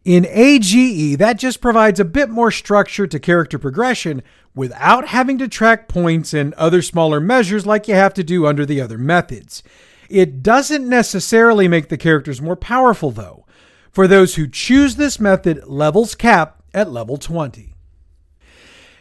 In 0.03 0.27
AGE, 0.29 1.17
that 1.17 1.39
just 1.39 1.61
provides 1.61 1.99
a 1.99 2.05
bit 2.05 2.29
more 2.29 2.51
structure 2.51 3.07
to 3.07 3.19
character 3.19 3.57
progression 3.57 4.21
without 4.55 5.09
having 5.09 5.37
to 5.37 5.47
track 5.47 5.87
points 5.87 6.33
and 6.33 6.53
other 6.53 6.81
smaller 6.81 7.19
measures 7.19 7.65
like 7.65 7.87
you 7.87 7.93
have 7.93 8.13
to 8.13 8.23
do 8.23 8.47
under 8.47 8.65
the 8.65 8.81
other 8.81 8.97
methods. 8.97 9.61
It 10.09 10.41
doesn't 10.41 10.87
necessarily 10.87 11.67
make 11.67 11.89
the 11.89 11.97
characters 11.97 12.41
more 12.41 12.55
powerful, 12.55 13.11
though. 13.11 13.45
For 13.91 14.07
those 14.07 14.35
who 14.35 14.47
choose 14.47 14.95
this 14.95 15.19
method, 15.19 15.65
levels 15.65 16.15
cap 16.15 16.63
at 16.73 16.91
level 16.91 17.17
20. 17.17 17.73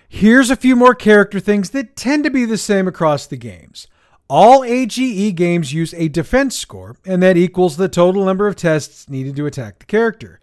Here's 0.08 0.50
a 0.50 0.56
few 0.56 0.76
more 0.76 0.94
character 0.94 1.40
things 1.40 1.70
that 1.70 1.96
tend 1.96 2.24
to 2.24 2.30
be 2.30 2.44
the 2.44 2.58
same 2.58 2.86
across 2.86 3.26
the 3.26 3.36
games. 3.36 3.88
All 4.28 4.64
AGE 4.64 5.34
games 5.34 5.72
use 5.72 5.92
a 5.94 6.08
defense 6.08 6.56
score, 6.56 6.96
and 7.04 7.22
that 7.22 7.36
equals 7.36 7.76
the 7.76 7.88
total 7.88 8.24
number 8.24 8.46
of 8.46 8.56
tests 8.56 9.08
needed 9.08 9.36
to 9.36 9.46
attack 9.46 9.80
the 9.80 9.86
character. 9.86 10.40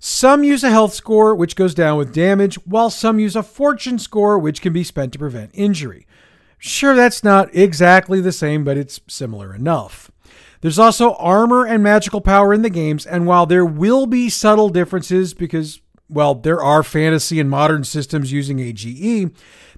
Some 0.00 0.44
use 0.44 0.62
a 0.62 0.70
health 0.70 0.94
score, 0.94 1.34
which 1.34 1.56
goes 1.56 1.74
down 1.74 1.98
with 1.98 2.14
damage, 2.14 2.54
while 2.64 2.90
some 2.90 3.18
use 3.18 3.34
a 3.34 3.42
fortune 3.42 3.98
score, 3.98 4.38
which 4.38 4.62
can 4.62 4.72
be 4.72 4.84
spent 4.84 5.12
to 5.12 5.18
prevent 5.18 5.50
injury. 5.54 6.06
Sure, 6.56 6.94
that's 6.94 7.24
not 7.24 7.54
exactly 7.54 8.20
the 8.20 8.32
same, 8.32 8.64
but 8.64 8.76
it's 8.76 9.00
similar 9.08 9.54
enough. 9.54 10.10
There's 10.60 10.78
also 10.78 11.14
armor 11.14 11.64
and 11.66 11.82
magical 11.82 12.20
power 12.20 12.52
in 12.52 12.62
the 12.62 12.70
games, 12.70 13.06
and 13.06 13.26
while 13.26 13.46
there 13.46 13.64
will 13.64 14.06
be 14.06 14.28
subtle 14.28 14.68
differences 14.68 15.34
because, 15.34 15.80
well, 16.08 16.34
there 16.34 16.62
are 16.62 16.82
fantasy 16.82 17.38
and 17.38 17.50
modern 17.50 17.84
systems 17.84 18.32
using 18.32 18.58
AGE, 18.58 19.30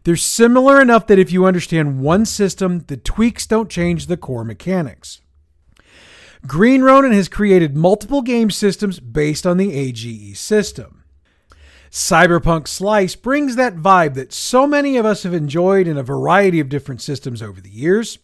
they're 0.05 0.17
similar 0.17 0.81
enough 0.81 1.07
that 1.09 1.19
if 1.19 1.31
you 1.33 1.45
understand 1.45 2.01
one 2.01 2.25
system, 2.25 2.81
the 2.89 2.97
tweaks 2.97 3.47
don't 3.47 3.69
change 3.69 4.07
the 4.07 4.17
core 4.17 4.45
mechanics. 4.45 5.21
Green 6.47 6.83
Ronin 6.83 7.13
has 7.13 7.29
created 7.29 7.77
multiple 7.77 8.23
game 8.23 8.51
systems 8.51 8.99
based 8.99 9.47
on 9.47 9.57
the 9.57 9.75
AGE 9.75 10.37
system. 10.39 11.05
Cyberpunk 11.91 12.69
Slice 12.69 13.17
brings 13.17 13.57
that 13.57 13.77
vibe 13.77 14.15
that 14.15 14.33
so 14.33 14.67
many 14.67 14.97
of 14.97 15.05
us 15.05 15.25
have 15.25 15.35
enjoyed 15.35 15.87
in 15.87 15.99
a 15.99 16.03
variety 16.03 16.61
of 16.61 16.69
different 16.69 17.03
systems 17.03 17.43
over 17.43 17.61
the 17.61 17.71
years. 17.71 18.19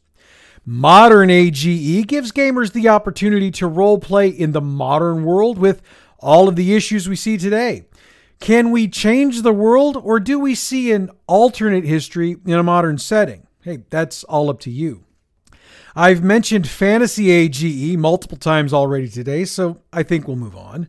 Modern 0.64 1.30
AGE 1.30 2.06
gives 2.06 2.32
gamers 2.32 2.72
the 2.72 2.88
opportunity 2.88 3.50
to 3.52 3.68
roleplay 3.68 4.34
in 4.34 4.52
the 4.52 4.60
modern 4.60 5.24
world 5.24 5.58
with 5.58 5.82
all 6.18 6.48
of 6.48 6.56
the 6.56 6.74
issues 6.74 7.08
we 7.08 7.16
see 7.16 7.36
today. 7.36 7.86
Can 8.40 8.70
we 8.70 8.88
change 8.88 9.42
the 9.42 9.52
world 9.52 9.96
or 9.96 10.20
do 10.20 10.38
we 10.38 10.54
see 10.54 10.92
an 10.92 11.10
alternate 11.26 11.84
history 11.84 12.36
in 12.46 12.54
a 12.54 12.62
modern 12.62 12.98
setting? 12.98 13.46
Hey, 13.62 13.78
that's 13.90 14.24
all 14.24 14.48
up 14.48 14.60
to 14.60 14.70
you. 14.70 15.04
I've 15.98 16.22
mentioned 16.22 16.68
Fantasy 16.68 17.30
AGE 17.30 17.96
multiple 17.96 18.36
times 18.36 18.74
already 18.74 19.08
today, 19.08 19.46
so 19.46 19.80
I 19.94 20.02
think 20.02 20.28
we'll 20.28 20.36
move 20.36 20.54
on. 20.54 20.88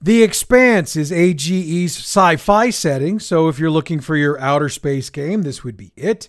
The 0.00 0.22
Expanse 0.22 0.94
is 0.94 1.10
AGE's 1.10 1.96
sci 1.96 2.36
fi 2.36 2.70
setting, 2.70 3.18
so 3.18 3.48
if 3.48 3.58
you're 3.58 3.68
looking 3.68 3.98
for 3.98 4.16
your 4.16 4.38
outer 4.38 4.68
space 4.68 5.10
game, 5.10 5.42
this 5.42 5.64
would 5.64 5.76
be 5.76 5.90
it. 5.96 6.28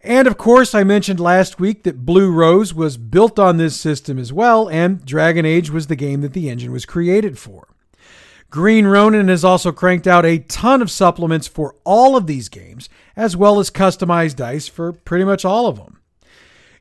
And 0.00 0.28
of 0.28 0.38
course, 0.38 0.76
I 0.76 0.84
mentioned 0.84 1.18
last 1.18 1.58
week 1.58 1.82
that 1.82 2.06
Blue 2.06 2.30
Rose 2.30 2.72
was 2.72 2.96
built 2.96 3.40
on 3.40 3.56
this 3.56 3.78
system 3.78 4.16
as 4.16 4.32
well, 4.32 4.68
and 4.68 5.04
Dragon 5.04 5.44
Age 5.44 5.70
was 5.70 5.88
the 5.88 5.96
game 5.96 6.20
that 6.20 6.34
the 6.34 6.48
engine 6.48 6.70
was 6.70 6.86
created 6.86 7.36
for. 7.36 7.66
Green 8.48 8.86
Ronin 8.86 9.26
has 9.26 9.44
also 9.44 9.72
cranked 9.72 10.06
out 10.06 10.24
a 10.24 10.38
ton 10.38 10.80
of 10.80 10.90
supplements 10.90 11.48
for 11.48 11.74
all 11.82 12.16
of 12.16 12.28
these 12.28 12.48
games, 12.48 12.88
as 13.16 13.36
well 13.36 13.58
as 13.58 13.72
customized 13.72 14.36
dice 14.36 14.68
for 14.68 14.92
pretty 14.92 15.24
much 15.24 15.44
all 15.44 15.66
of 15.66 15.78
them. 15.78 15.99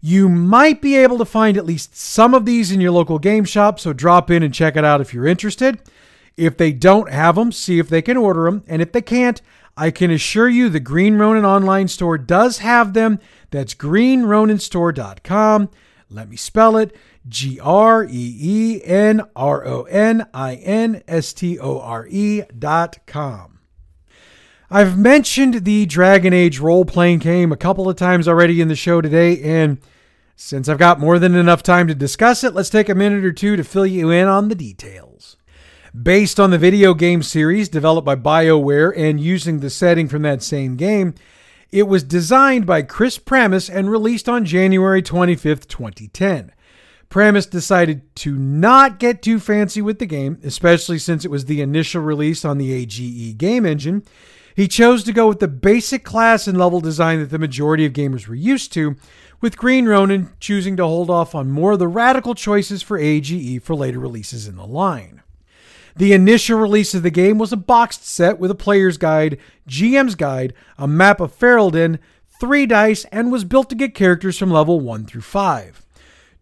You 0.01 0.29
might 0.29 0.81
be 0.81 0.95
able 0.95 1.17
to 1.17 1.25
find 1.25 1.57
at 1.57 1.65
least 1.65 1.95
some 1.95 2.33
of 2.33 2.45
these 2.45 2.71
in 2.71 2.79
your 2.79 2.91
local 2.91 3.19
game 3.19 3.43
shop, 3.43 3.79
so 3.79 3.91
drop 3.91 4.31
in 4.31 4.43
and 4.43 4.53
check 4.53 4.77
it 4.77 4.85
out 4.85 5.01
if 5.01 5.13
you're 5.13 5.27
interested. 5.27 5.79
If 6.37 6.55
they 6.55 6.71
don't 6.71 7.11
have 7.11 7.35
them, 7.35 7.51
see 7.51 7.79
if 7.79 7.89
they 7.89 8.01
can 8.01 8.15
order 8.15 8.45
them. 8.45 8.63
And 8.67 8.81
if 8.81 8.93
they 8.93 9.01
can't, 9.01 9.41
I 9.75 9.91
can 9.91 10.09
assure 10.09 10.47
you 10.47 10.69
the 10.69 10.79
Green 10.79 11.17
Ronin 11.17 11.43
online 11.45 11.89
store 11.89 12.17
does 12.17 12.59
have 12.59 12.93
them. 12.93 13.19
That's 13.51 13.73
greenroninstore.com. 13.73 15.69
Let 16.09 16.29
me 16.29 16.37
spell 16.37 16.77
it 16.77 16.95
G 17.27 17.59
R 17.61 18.05
E 18.05 18.09
E 18.11 18.81
N 18.83 19.21
R 19.35 19.65
O 19.67 19.83
N 19.83 20.27
I 20.33 20.55
N 20.55 21.03
S 21.07 21.33
T 21.33 21.59
O 21.59 21.79
R 21.79 22.07
E 22.09 22.43
dot 22.57 22.97
com. 23.05 23.59
I've 24.71 24.97
mentioned 24.97 25.65
the 25.65 25.85
Dragon 25.85 26.31
Age 26.31 26.59
role 26.59 26.85
playing 26.85 27.19
game 27.19 27.51
a 27.51 27.57
couple 27.57 27.89
of 27.89 27.95
times 27.95 28.27
already 28.27 28.61
in 28.61 28.67
the 28.67 28.75
show 28.75 29.01
today, 29.01 29.41
and 29.41 29.79
since 30.41 30.69
I've 30.69 30.77
got 30.77 31.01
more 31.01 31.19
than 31.19 31.35
enough 31.35 31.61
time 31.61 31.89
to 31.89 31.93
discuss 31.93 32.45
it, 32.45 32.53
let's 32.53 32.69
take 32.69 32.87
a 32.87 32.95
minute 32.95 33.25
or 33.25 33.33
two 33.33 33.57
to 33.57 33.63
fill 33.63 33.85
you 33.85 34.09
in 34.09 34.25
on 34.25 34.47
the 34.47 34.55
details. 34.55 35.35
Based 36.01 36.39
on 36.39 36.49
the 36.49 36.57
video 36.57 36.93
game 36.93 37.21
series 37.21 37.67
developed 37.67 38.05
by 38.05 38.15
BioWare 38.15 38.93
and 38.95 39.19
using 39.19 39.59
the 39.59 39.69
setting 39.69 40.07
from 40.07 40.21
that 40.21 40.41
same 40.41 40.77
game, 40.77 41.13
it 41.73 41.89
was 41.89 42.03
designed 42.03 42.65
by 42.65 42.83
Chris 42.83 43.17
Pramas 43.17 43.69
and 43.69 43.91
released 43.91 44.29
on 44.29 44.45
January 44.45 45.01
25th, 45.01 45.67
2010. 45.67 46.53
Pramas 47.09 47.45
decided 47.45 48.15
to 48.15 48.33
not 48.37 48.97
get 48.97 49.21
too 49.21 49.41
fancy 49.41 49.81
with 49.81 49.99
the 49.99 50.05
game, 50.05 50.39
especially 50.41 50.99
since 50.99 51.25
it 51.25 51.31
was 51.31 51.45
the 51.45 51.61
initial 51.61 52.01
release 52.01 52.45
on 52.45 52.57
the 52.57 52.71
AGE 52.71 53.37
game 53.37 53.65
engine, 53.65 54.05
he 54.59 54.67
chose 54.67 55.05
to 55.05 55.13
go 55.13 55.25
with 55.25 55.39
the 55.39 55.47
basic 55.47 56.03
class 56.03 56.45
and 56.45 56.57
level 56.57 56.81
design 56.81 57.19
that 57.19 57.29
the 57.29 57.39
majority 57.39 57.85
of 57.85 57.93
gamers 57.93 58.27
were 58.27 58.35
used 58.35 58.73
to, 58.73 58.97
with 59.41 59.57
Green 59.57 59.87
Ronin 59.87 60.31
choosing 60.39 60.75
to 60.77 60.85
hold 60.85 61.09
off 61.09 61.33
on 61.33 61.51
more 61.51 61.73
of 61.73 61.79
the 61.79 61.87
radical 61.87 62.35
choices 62.35 62.81
for 62.81 62.97
AGE 62.97 63.61
for 63.61 63.75
later 63.75 63.99
releases 63.99 64.47
in 64.47 64.55
the 64.55 64.65
line. 64.65 65.21
The 65.95 66.13
initial 66.13 66.59
release 66.59 66.93
of 66.93 67.03
the 67.03 67.09
game 67.09 67.37
was 67.37 67.51
a 67.51 67.57
boxed 67.57 68.07
set 68.07 68.39
with 68.39 68.51
a 68.51 68.55
player's 68.55 68.97
guide, 68.97 69.37
GM's 69.67 70.15
guide, 70.15 70.53
a 70.77 70.87
map 70.87 71.19
of 71.19 71.37
Ferelden, 71.37 71.99
three 72.39 72.65
dice, 72.65 73.05
and 73.11 73.31
was 73.31 73.43
built 73.43 73.69
to 73.69 73.75
get 73.75 73.95
characters 73.95 74.37
from 74.37 74.51
level 74.51 74.79
1 74.79 75.05
through 75.05 75.21
5. 75.21 75.85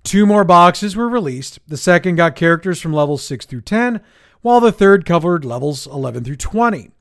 Two 0.04 0.26
more 0.26 0.44
boxes 0.44 0.96
were 0.96 1.10
released. 1.10 1.60
The 1.68 1.78
second 1.78 2.16
got 2.16 2.36
characters 2.36 2.80
from 2.80 2.94
levels 2.94 3.24
6 3.24 3.46
through 3.46 3.62
10, 3.62 4.02
while 4.42 4.60
the 4.60 4.72
third 4.72 5.06
covered 5.06 5.44
levels 5.44 5.88
11 5.88 6.24
through 6.24 6.36
20. 6.36 6.92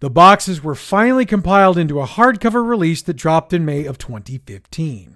The 0.00 0.10
boxes 0.10 0.64
were 0.64 0.74
finally 0.74 1.24
compiled 1.24 1.78
into 1.78 2.00
a 2.00 2.06
hardcover 2.06 2.66
release 2.66 3.02
that 3.02 3.14
dropped 3.14 3.52
in 3.52 3.64
May 3.64 3.84
of 3.84 3.98
2015. 3.98 5.11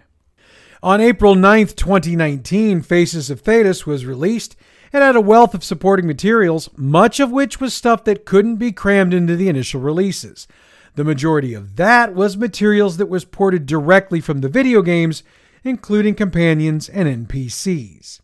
On 0.83 1.01
April 1.01 1.35
9, 1.35 1.69
2019, 1.69 2.83
Faces 2.83 3.31
of 3.31 3.43
Thedas 3.43 3.87
was 3.87 4.05
released 4.05 4.57
and 4.93 5.03
had 5.03 5.17
a 5.17 5.21
wealth 5.21 5.55
of 5.55 5.65
supporting 5.65 6.07
materials, 6.07 6.69
much 6.77 7.19
of 7.19 7.31
which 7.31 7.61
was 7.61 7.73
stuff 7.73 8.05
that 8.05 8.27
couldn't 8.27 8.57
be 8.57 8.73
crammed 8.73 9.15
into 9.15 9.37
the 9.37 9.49
initial 9.49 9.81
releases. 9.81 10.47
The 10.95 11.05
majority 11.05 11.55
of 11.55 11.77
that 11.77 12.15
was 12.15 12.37
materials 12.37 12.97
that 12.99 13.09
was 13.09 13.25
ported 13.25 13.67
directly 13.67 14.21
from 14.21 14.41
the 14.41 14.49
video 14.49 14.83
games, 14.83 15.23
including 15.65 16.15
companions 16.15 16.89
and 16.89 17.29
NPCs. 17.29 18.21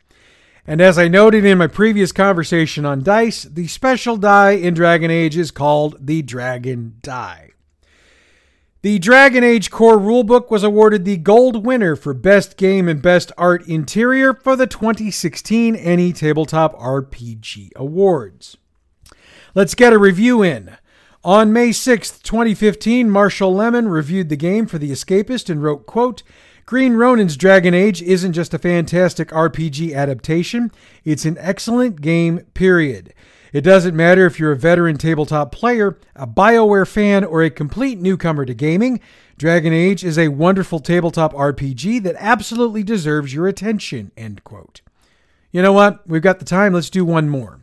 And 0.67 0.81
as 0.81 0.99
I 0.99 1.09
noted 1.09 1.45
in 1.45 1.59
my 1.59 1.67
previous 1.67 2.13
conversation 2.13 2.87
on 2.87 3.03
dice, 3.03 3.43
the 3.43 3.67
special 3.67 4.17
die 4.17 4.53
in 4.53 4.75
Dragon 4.75 5.11
Age 5.11 5.37
is 5.37 5.51
called 5.51 5.97
the 6.07 6.23
Dragon 6.23 6.97
Die. 7.03 7.51
The 8.83 8.99
Dragon 8.99 9.45
Age 9.45 9.71
Core 9.71 9.97
Rulebook 9.97 10.51
was 10.51 10.65
awarded 10.65 11.05
the 11.05 11.17
gold 11.17 11.65
winner 11.65 11.95
for 11.95 12.13
Best 12.13 12.57
Game 12.57 12.89
and 12.89 13.01
Best 13.01 13.31
Art 13.39 13.65
Interior 13.69 14.35
for 14.35 14.57
the 14.57 14.67
2016 14.67 15.77
ENnie 15.77 16.13
Tabletop 16.13 16.77
RPG 16.77 17.71
Awards. 17.77 18.57
Let's 19.55 19.77
get 19.77 19.93
a 19.93 19.99
review 19.99 20.43
in. 20.43 20.79
On 21.23 21.53
May 21.53 21.71
6, 21.71 22.19
2015, 22.19 23.09
Marshall 23.09 23.55
Lemon 23.55 23.87
reviewed 23.87 24.31
the 24.31 24.37
game 24.37 24.67
for 24.67 24.79
The 24.79 24.91
Escapist 24.91 25.49
and 25.49 25.63
wrote, 25.63 25.87
quote, 25.87 26.25
Green 26.67 26.95
Ronin's 26.95 27.37
Dragon 27.37 27.75
Age 27.75 28.03
isn't 28.03 28.33
just 28.33 28.53
a 28.53 28.59
fantastic 28.59 29.29
RPG 29.29 29.95
adaptation, 29.95 30.73
it's 31.05 31.25
an 31.25 31.37
excellent 31.39 32.01
game, 32.01 32.41
period. 32.55 33.15
It 33.53 33.61
doesn't 33.61 33.95
matter 33.95 34.25
if 34.25 34.39
you're 34.39 34.53
a 34.53 34.57
veteran 34.57 34.97
tabletop 34.97 35.53
player, 35.53 35.99
a 36.17 36.27
BioWare 36.27 36.89
fan, 36.89 37.23
or 37.23 37.43
a 37.43 37.51
complete 37.51 38.01
newcomer 38.01 38.47
to 38.47 38.55
gaming, 38.55 39.01
Dragon 39.37 39.73
Age 39.73 40.05
is 40.05 40.19
a 40.19 40.29
wonderful 40.29 40.79
tabletop 40.79 41.33
RPG 41.33 42.03
that 42.05 42.15
absolutely 42.19 42.83
deserves 42.83 43.35
your 43.35 43.49
attention. 43.49 44.13
End 44.17 44.45
quote. 44.45 44.83
You 45.51 45.63
know 45.63 45.73
what? 45.73 46.09
We've 46.09 46.23
got 46.23 46.39
the 46.39 46.45
time. 46.45 46.73
Let's 46.73 46.89
do 46.89 47.05
one 47.05 47.29
more. 47.29 47.61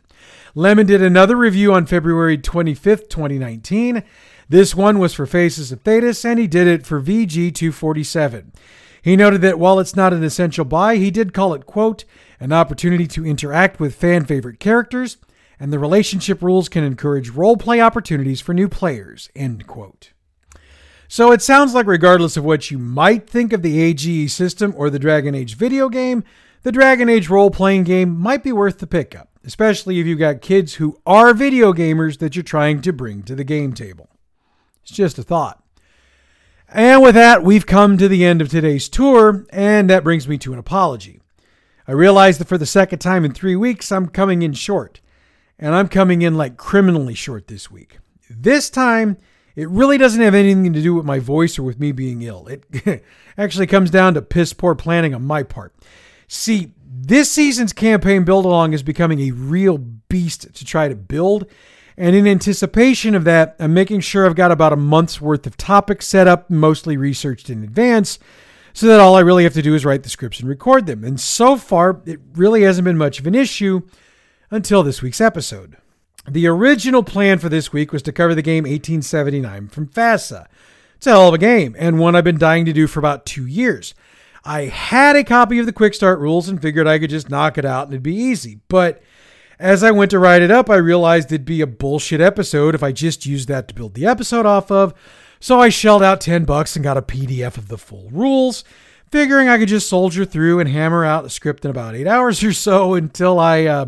Lemon 0.54 0.86
did 0.86 1.02
another 1.02 1.36
review 1.36 1.72
on 1.72 1.86
February 1.86 2.36
25th, 2.36 3.08
2019. 3.08 4.02
This 4.48 4.74
one 4.74 4.98
was 4.98 5.14
for 5.14 5.26
Faces 5.26 5.72
of 5.72 5.82
Thedas, 5.82 6.24
and 6.24 6.38
he 6.38 6.46
did 6.46 6.66
it 6.66 6.84
for 6.84 7.00
VG247. 7.00 8.52
He 9.00 9.16
noted 9.16 9.40
that 9.40 9.58
while 9.58 9.80
it's 9.80 9.96
not 9.96 10.12
an 10.12 10.22
essential 10.22 10.64
buy, 10.64 10.96
he 10.96 11.10
did 11.10 11.32
call 11.32 11.54
it, 11.54 11.66
quote, 11.66 12.04
an 12.38 12.52
opportunity 12.52 13.06
to 13.06 13.24
interact 13.24 13.80
with 13.80 13.94
fan 13.94 14.26
favorite 14.26 14.60
characters, 14.60 15.16
and 15.60 15.72
the 15.72 15.78
relationship 15.78 16.42
rules 16.42 16.70
can 16.70 16.82
encourage 16.82 17.30
role 17.30 17.58
play 17.58 17.80
opportunities 17.80 18.40
for 18.40 18.54
new 18.54 18.68
players, 18.68 19.28
end 19.36 19.66
quote. 19.66 20.12
So 21.06 21.32
it 21.32 21.42
sounds 21.42 21.74
like, 21.74 21.86
regardless 21.86 22.36
of 22.36 22.44
what 22.44 22.70
you 22.70 22.78
might 22.78 23.28
think 23.28 23.52
of 23.52 23.62
the 23.62 23.80
AGE 23.80 24.30
system 24.30 24.72
or 24.76 24.88
the 24.88 24.98
Dragon 24.98 25.34
Age 25.34 25.56
video 25.56 25.88
game, 25.88 26.24
the 26.62 26.72
Dragon 26.72 27.08
Age 27.08 27.28
role 27.28 27.50
playing 27.50 27.84
game 27.84 28.18
might 28.18 28.42
be 28.42 28.52
worth 28.52 28.78
the 28.78 28.86
pickup, 28.86 29.28
especially 29.44 30.00
if 30.00 30.06
you've 30.06 30.18
got 30.18 30.40
kids 30.40 30.74
who 30.74 30.98
are 31.04 31.34
video 31.34 31.72
gamers 31.72 32.18
that 32.20 32.36
you're 32.36 32.42
trying 32.42 32.80
to 32.82 32.92
bring 32.92 33.22
to 33.24 33.34
the 33.34 33.44
game 33.44 33.72
table. 33.72 34.08
It's 34.82 34.92
just 34.92 35.18
a 35.18 35.22
thought. 35.22 35.62
And 36.68 37.02
with 37.02 37.16
that, 37.16 37.42
we've 37.42 37.66
come 37.66 37.98
to 37.98 38.06
the 38.06 38.24
end 38.24 38.40
of 38.40 38.48
today's 38.48 38.88
tour, 38.88 39.44
and 39.50 39.90
that 39.90 40.04
brings 40.04 40.28
me 40.28 40.38
to 40.38 40.52
an 40.52 40.58
apology. 40.58 41.20
I 41.88 41.92
realize 41.92 42.38
that 42.38 42.46
for 42.46 42.56
the 42.56 42.66
second 42.66 43.00
time 43.00 43.24
in 43.24 43.32
three 43.32 43.56
weeks, 43.56 43.90
I'm 43.90 44.06
coming 44.06 44.42
in 44.42 44.52
short. 44.52 45.00
And 45.60 45.74
I'm 45.74 45.88
coming 45.88 46.22
in 46.22 46.36
like 46.36 46.56
criminally 46.56 47.14
short 47.14 47.46
this 47.46 47.70
week. 47.70 47.98
This 48.30 48.70
time, 48.70 49.18
it 49.54 49.68
really 49.68 49.98
doesn't 49.98 50.22
have 50.22 50.34
anything 50.34 50.72
to 50.72 50.82
do 50.82 50.94
with 50.94 51.04
my 51.04 51.18
voice 51.18 51.58
or 51.58 51.62
with 51.62 51.78
me 51.78 51.92
being 51.92 52.22
ill. 52.22 52.48
It 52.48 53.04
actually 53.38 53.66
comes 53.66 53.90
down 53.90 54.14
to 54.14 54.22
piss 54.22 54.54
poor 54.54 54.74
planning 54.74 55.14
on 55.14 55.22
my 55.22 55.42
part. 55.42 55.74
See, 56.28 56.72
this 56.82 57.30
season's 57.30 57.74
campaign 57.74 58.24
build 58.24 58.46
along 58.46 58.72
is 58.72 58.82
becoming 58.82 59.20
a 59.20 59.32
real 59.32 59.76
beast 59.76 60.54
to 60.54 60.64
try 60.64 60.88
to 60.88 60.94
build. 60.94 61.46
And 61.98 62.16
in 62.16 62.26
anticipation 62.26 63.14
of 63.14 63.24
that, 63.24 63.54
I'm 63.58 63.74
making 63.74 64.00
sure 64.00 64.24
I've 64.24 64.34
got 64.34 64.52
about 64.52 64.72
a 64.72 64.76
month's 64.76 65.20
worth 65.20 65.46
of 65.46 65.58
topics 65.58 66.06
set 66.06 66.26
up, 66.26 66.48
mostly 66.48 66.96
researched 66.96 67.50
in 67.50 67.62
advance, 67.62 68.18
so 68.72 68.86
that 68.86 69.00
all 69.00 69.16
I 69.16 69.20
really 69.20 69.44
have 69.44 69.52
to 69.54 69.62
do 69.62 69.74
is 69.74 69.84
write 69.84 70.04
the 70.04 70.08
scripts 70.08 70.40
and 70.40 70.48
record 70.48 70.86
them. 70.86 71.04
And 71.04 71.20
so 71.20 71.56
far, 71.56 72.00
it 72.06 72.20
really 72.32 72.62
hasn't 72.62 72.86
been 72.86 72.96
much 72.96 73.20
of 73.20 73.26
an 73.26 73.34
issue 73.34 73.82
until 74.50 74.82
this 74.82 75.02
week's 75.02 75.20
episode. 75.20 75.76
The 76.28 76.46
original 76.46 77.02
plan 77.02 77.38
for 77.38 77.48
this 77.48 77.72
week 77.72 77.92
was 77.92 78.02
to 78.02 78.12
cover 78.12 78.34
the 78.34 78.42
game 78.42 78.64
1879 78.64 79.68
from 79.68 79.88
FASA. 79.88 80.46
It's 80.96 81.06
a 81.06 81.10
hell 81.10 81.28
of 81.28 81.34
a 81.34 81.38
game, 81.38 81.74
and 81.78 81.98
one 81.98 82.14
I've 82.14 82.24
been 82.24 82.38
dying 82.38 82.66
to 82.66 82.72
do 82.72 82.86
for 82.86 82.98
about 82.98 83.24
two 83.24 83.46
years. 83.46 83.94
I 84.44 84.62
had 84.62 85.16
a 85.16 85.24
copy 85.24 85.58
of 85.58 85.66
the 85.66 85.72
quick 85.72 85.94
start 85.94 86.18
rules 86.18 86.48
and 86.48 86.60
figured 86.60 86.86
I 86.86 86.98
could 86.98 87.10
just 87.10 87.30
knock 87.30 87.58
it 87.58 87.64
out 87.64 87.84
and 87.84 87.94
it'd 87.94 88.02
be 88.02 88.14
easy. 88.14 88.60
But 88.68 89.02
as 89.58 89.82
I 89.82 89.90
went 89.90 90.10
to 90.12 90.18
write 90.18 90.42
it 90.42 90.50
up, 90.50 90.70
I 90.70 90.76
realized 90.76 91.30
it'd 91.30 91.44
be 91.44 91.60
a 91.60 91.66
bullshit 91.66 92.20
episode 92.20 92.74
if 92.74 92.82
I 92.82 92.92
just 92.92 93.26
used 93.26 93.48
that 93.48 93.68
to 93.68 93.74
build 93.74 93.94
the 93.94 94.06
episode 94.06 94.46
off 94.46 94.70
of. 94.70 94.94
So 95.40 95.60
I 95.60 95.68
shelled 95.68 96.02
out 96.02 96.20
10 96.20 96.44
bucks 96.44 96.76
and 96.76 96.82
got 96.82 96.96
a 96.96 97.02
PDF 97.02 97.56
of 97.58 97.68
the 97.68 97.78
full 97.78 98.08
rules, 98.10 98.64
figuring 99.10 99.48
I 99.48 99.58
could 99.58 99.68
just 99.68 99.88
soldier 99.88 100.24
through 100.24 100.60
and 100.60 100.68
hammer 100.68 101.04
out 101.04 101.24
the 101.24 101.30
script 101.30 101.64
in 101.64 101.70
about 101.70 101.94
eight 101.94 102.06
hours 102.06 102.42
or 102.44 102.52
so 102.52 102.94
until 102.94 103.38
I 103.38 103.64
uh, 103.64 103.86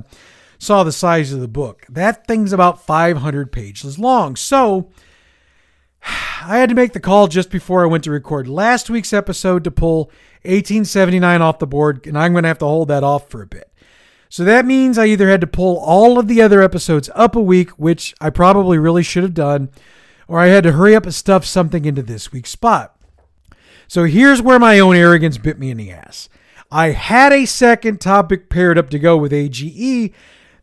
saw 0.63 0.85
the 0.85 0.93
size 0.93 1.33
of 1.33 1.41
the 1.41 1.49
book. 1.49 1.85
That 1.89 2.25
thing's 2.29 2.53
about 2.53 2.87
500 2.87 3.51
pages 3.51 3.99
long. 3.99 4.37
So 4.37 4.91
I 6.05 6.59
had 6.59 6.69
to 6.69 6.75
make 6.77 6.93
the 6.93 7.01
call 7.01 7.27
just 7.27 7.51
before 7.51 7.83
I 7.83 7.89
went 7.89 8.05
to 8.05 8.13
record 8.13 8.47
last 8.47 8.89
week's 8.89 9.13
episode 9.13 9.65
to 9.65 9.73
pull 9.73 10.05
1879 10.45 11.43
off 11.43 11.59
the 11.59 11.67
board, 11.67 12.07
and 12.07 12.17
I'm 12.17 12.33
going 12.33 12.45
to 12.45 12.49
have 12.49 12.59
to 12.59 12.65
hold 12.65 12.89
that 12.89 13.03
off 13.03 13.29
for 13.29 13.43
a 13.43 13.47
bit. 13.47 13.73
So 14.29 14.45
that 14.45 14.65
means 14.65 14.99
I 14.99 15.07
either 15.07 15.29
had 15.29 15.41
to 15.41 15.47
pull 15.49 15.79
all 15.79 16.19
of 16.19 16.29
the 16.29 16.41
other 16.41 16.63
episodes 16.63 17.11
up 17.15 17.35
a 17.35 17.41
week, 17.41 17.71
which 17.71 18.15
I 18.21 18.31
probably 18.31 18.79
really 18.79 19.03
should 19.03 19.25
have 19.25 19.35
done, 19.35 19.69
or 20.29 20.39
I 20.39 20.47
had 20.47 20.63
to 20.63 20.73
hurry 20.73 20.95
up 20.95 21.05
and 21.05 21.15
stuff 21.15 21.45
something 21.45 21.85
into 21.85 22.03
this 22.03 22.31
week's 22.31 22.51
spot. 22.51 22.97
So 23.89 24.05
here's 24.05 24.41
where 24.41 24.61
my 24.61 24.79
own 24.79 24.95
arrogance 24.95 25.39
bit 25.39 25.59
me 25.59 25.73
in 25.73 25.77
the 25.77 25.91
ass. 25.91 26.29
I 26.71 26.93
had 26.93 27.33
a 27.33 27.47
second 27.47 28.01
topic 28.01 28.49
paired 28.49 28.79
up 28.79 28.91
to 28.91 28.99
go 28.99 29.17
with 29.17 29.33
AGE, 29.33 30.13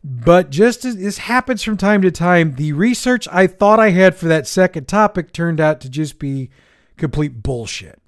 but 0.02 0.50
just 0.50 0.84
as 0.84 0.96
this 0.96 1.18
happens 1.18 1.62
from 1.62 1.76
time 1.76 2.02
to 2.02 2.10
time, 2.10 2.54
the 2.54 2.72
research 2.72 3.28
I 3.30 3.46
thought 3.46 3.78
I 3.78 3.90
had 3.90 4.14
for 4.14 4.26
that 4.28 4.46
second 4.46 4.88
topic 4.88 5.32
turned 5.32 5.60
out 5.60 5.80
to 5.82 5.90
just 5.90 6.18
be 6.18 6.50
complete 6.96 7.42
bullshit. 7.42 8.00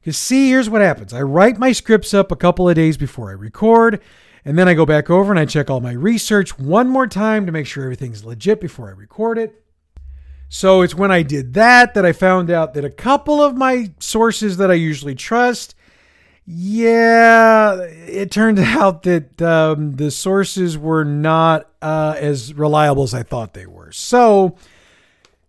Because, 0.00 0.16
see, 0.16 0.48
here's 0.48 0.70
what 0.70 0.80
happens 0.80 1.12
I 1.12 1.22
write 1.22 1.58
my 1.58 1.72
scripts 1.72 2.14
up 2.14 2.32
a 2.32 2.36
couple 2.36 2.68
of 2.68 2.76
days 2.76 2.96
before 2.96 3.28
I 3.30 3.34
record. 3.34 4.00
And 4.44 4.58
then 4.58 4.68
I 4.68 4.72
go 4.72 4.86
back 4.86 5.10
over 5.10 5.30
and 5.30 5.38
I 5.38 5.44
check 5.44 5.68
all 5.68 5.80
my 5.80 5.92
research 5.92 6.58
one 6.58 6.88
more 6.88 7.06
time 7.06 7.44
to 7.44 7.52
make 7.52 7.66
sure 7.66 7.84
everything's 7.84 8.24
legit 8.24 8.60
before 8.60 8.88
I 8.88 8.92
record 8.92 9.36
it. 9.36 9.62
So 10.48 10.80
it's 10.80 10.94
when 10.94 11.10
I 11.10 11.22
did 11.22 11.52
that 11.54 11.92
that 11.92 12.06
I 12.06 12.12
found 12.12 12.50
out 12.50 12.72
that 12.72 12.84
a 12.84 12.90
couple 12.90 13.42
of 13.42 13.56
my 13.56 13.90
sources 13.98 14.56
that 14.56 14.70
I 14.70 14.74
usually 14.74 15.14
trust, 15.14 15.74
yeah, 16.50 17.74
it 17.82 18.30
turned 18.30 18.58
out 18.58 19.02
that 19.02 19.42
um, 19.42 19.96
the 19.96 20.10
sources 20.10 20.78
were 20.78 21.04
not 21.04 21.68
uh, 21.82 22.14
as 22.18 22.54
reliable 22.54 23.02
as 23.02 23.14
I 23.14 23.22
thought 23.22 23.54
they 23.54 23.66
were. 23.66 23.92
So 23.92 24.56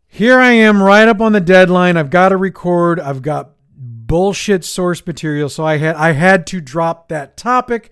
here 0.08 0.40
I 0.40 0.52
am 0.52 0.84
right 0.84 1.08
up 1.08 1.22
on 1.22 1.32
the 1.32 1.40
deadline. 1.40 1.96
I've 1.96 2.10
got 2.10 2.30
to 2.30 2.38
record. 2.38 3.00
I've 3.00 3.22
got 3.22 3.52
bullshit 3.78 4.66
source 4.66 5.06
material. 5.06 5.50
So 5.50 5.66
I 5.66 5.78
had 5.78 5.96
I 5.96 6.12
had 6.12 6.46
to 6.48 6.60
drop 6.60 7.10
that 7.10 7.38
topic 7.38 7.92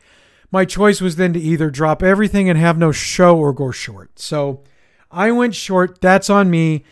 my 0.51 0.65
choice 0.65 1.01
was 1.01 1.17
then 1.17 1.33
to 1.33 1.39
either 1.39 1.69
drop 1.69 2.01
everything 2.01 2.49
and 2.49 2.57
have 2.57 2.77
no 2.77 2.91
show 2.91 3.37
or 3.37 3.53
go 3.53 3.71
short. 3.71 4.19
So 4.19 4.63
I 5.11 5.31
went 5.31 5.55
short. 5.55 5.99
That's 6.01 6.29
on 6.29 6.49
me. 6.49 6.83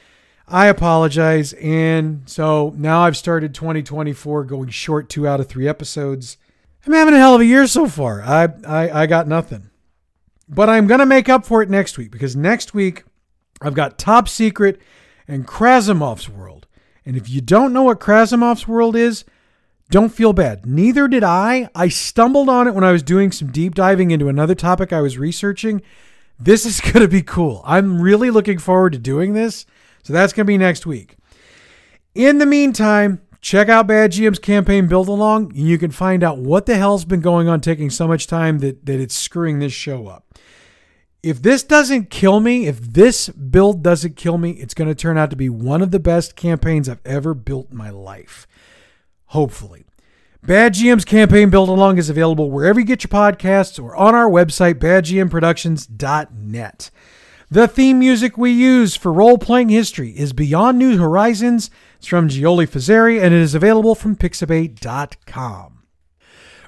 I 0.48 0.68
apologize. 0.68 1.54
And 1.54 2.24
so 2.26 2.74
now 2.78 3.02
I've 3.02 3.18
started 3.18 3.54
2024 3.54 4.44
going 4.46 4.70
short 4.70 5.10
two 5.10 5.28
out 5.28 5.40
of 5.40 5.48
three 5.48 5.68
episodes. 5.68 6.38
I'm 6.86 6.94
having 6.94 7.16
a 7.16 7.20
hell 7.20 7.36
of 7.36 7.42
a 7.42 7.46
year 7.46 7.66
so 7.68 7.88
far. 7.88 8.22
I, 8.22 8.50
I, 8.68 9.02
I 9.02 9.06
got 9.08 9.28
nothing. 9.28 9.70
But 10.48 10.70
I'm 10.70 10.86
going 10.86 11.00
to 11.00 11.06
make 11.06 11.28
up 11.28 11.46
for 11.46 11.64
it 11.64 11.70
next 11.70 11.98
week 11.98 12.12
because 12.12 12.36
next 12.36 12.74
week 12.76 13.04
I've 13.62 13.74
got 13.74 13.98
Top 13.98 14.30
Secret 14.30 14.80
and 15.28 15.48
Krasimov's 15.48 16.30
World. 16.30 16.68
And 17.06 17.18
if 17.18 17.30
you 17.30 17.42
don't 17.42 17.74
know 17.74 17.84
what 17.84 18.00
Krasimov's 18.00 18.68
World 18.68 18.96
is, 18.96 19.26
don't 19.90 20.10
feel 20.10 20.34
bad. 20.34 20.66
Neither 20.66 21.08
did 21.08 21.24
I. 21.24 21.70
I 21.74 21.88
stumbled 21.88 22.50
on 22.50 22.68
it 22.68 22.76
when 22.76 22.84
I 22.84 22.92
was 22.92 23.04
doing 23.04 23.32
some 23.32 23.52
deep 23.52 23.76
diving 23.76 24.12
into 24.12 24.28
another 24.28 24.56
topic 24.56 24.94
I 24.94 25.02
was 25.02 25.18
researching. 25.18 25.82
This 26.40 26.66
is 26.66 26.82
going 26.92 27.02
to 27.02 27.08
be 27.08 27.22
cool. 27.24 27.62
I'm 27.66 28.02
really 28.02 28.30
looking 28.30 28.60
forward 28.60 28.94
to 28.94 29.00
doing 29.00 29.34
this. 29.34 29.66
So 30.06 30.14
that's 30.14 30.32
going 30.32 30.46
to 30.46 30.48
be 30.48 30.58
next 30.58 30.86
week. 30.86 31.18
In 32.14 32.38
the 32.38 32.46
meantime, 32.46 33.22
check 33.42 33.68
out 33.68 33.88
Bad 33.88 34.12
GM's 34.12 34.40
campaign 34.40 34.88
build 34.88 35.10
along. 35.10 35.48
And 35.48 35.68
you 35.68 35.78
can 35.78 35.92
find 35.92 36.24
out 36.24 36.38
what 36.38 36.66
the 36.66 36.78
hell's 36.78 37.04
been 37.04 37.22
going 37.22 37.50
on 37.50 37.60
taking 37.60 37.90
so 37.90 38.08
much 38.08 38.28
time 38.28 38.60
that, 38.60 38.86
that 38.86 39.00
it's 39.00 39.16
screwing 39.16 39.60
this 39.60 39.74
show 39.74 40.08
up. 40.08 40.40
If 41.22 41.42
this 41.42 41.64
doesn't 41.64 42.12
kill 42.12 42.40
me, 42.40 42.68
if 42.68 42.80
this 42.80 43.30
build 43.30 43.84
doesn't 43.84 44.16
kill 44.16 44.38
me, 44.38 44.52
it's 44.52 44.76
going 44.76 44.88
to 44.88 44.96
turn 44.96 45.18
out 45.18 45.32
to 45.32 45.36
be 45.36 45.50
one 45.50 45.82
of 45.82 45.92
the 45.92 46.00
best 46.00 46.36
campaigns 46.36 46.88
I've 46.88 47.02
ever 47.04 47.34
built 47.34 47.72
in 47.72 47.78
my 47.78 47.90
life 47.90 48.48
hopefully. 49.28 49.86
Bad 50.44 50.74
GM's 50.74 51.06
campaign 51.06 51.50
build 51.50 51.70
along 51.70 51.98
is 51.98 52.10
available 52.10 52.52
wherever 52.52 52.78
you 52.80 52.86
get 52.86 53.04
your 53.04 53.10
podcasts 53.10 53.84
or 53.84 53.96
on 53.96 54.14
our 54.14 54.30
website, 54.30 54.76
badgmproductions.net. 54.76 56.92
The 57.52 57.68
theme 57.68 58.00
music 58.00 58.40
we 58.40 58.50
use 58.52 58.96
for 58.96 59.14
role 59.14 59.38
playing 59.38 59.70
history 59.70 60.10
is 60.18 60.34
Beyond 60.34 60.80
New 60.80 60.98
Horizons. 60.98 61.70
It's 61.98 62.08
from 62.08 62.28
Giole 62.28 62.66
Fazzeri 62.66 63.22
and 63.22 63.36
it 63.36 63.40
is 63.40 63.54
available 63.54 63.94
from 63.94 64.16
pixabay.com. 64.16 65.84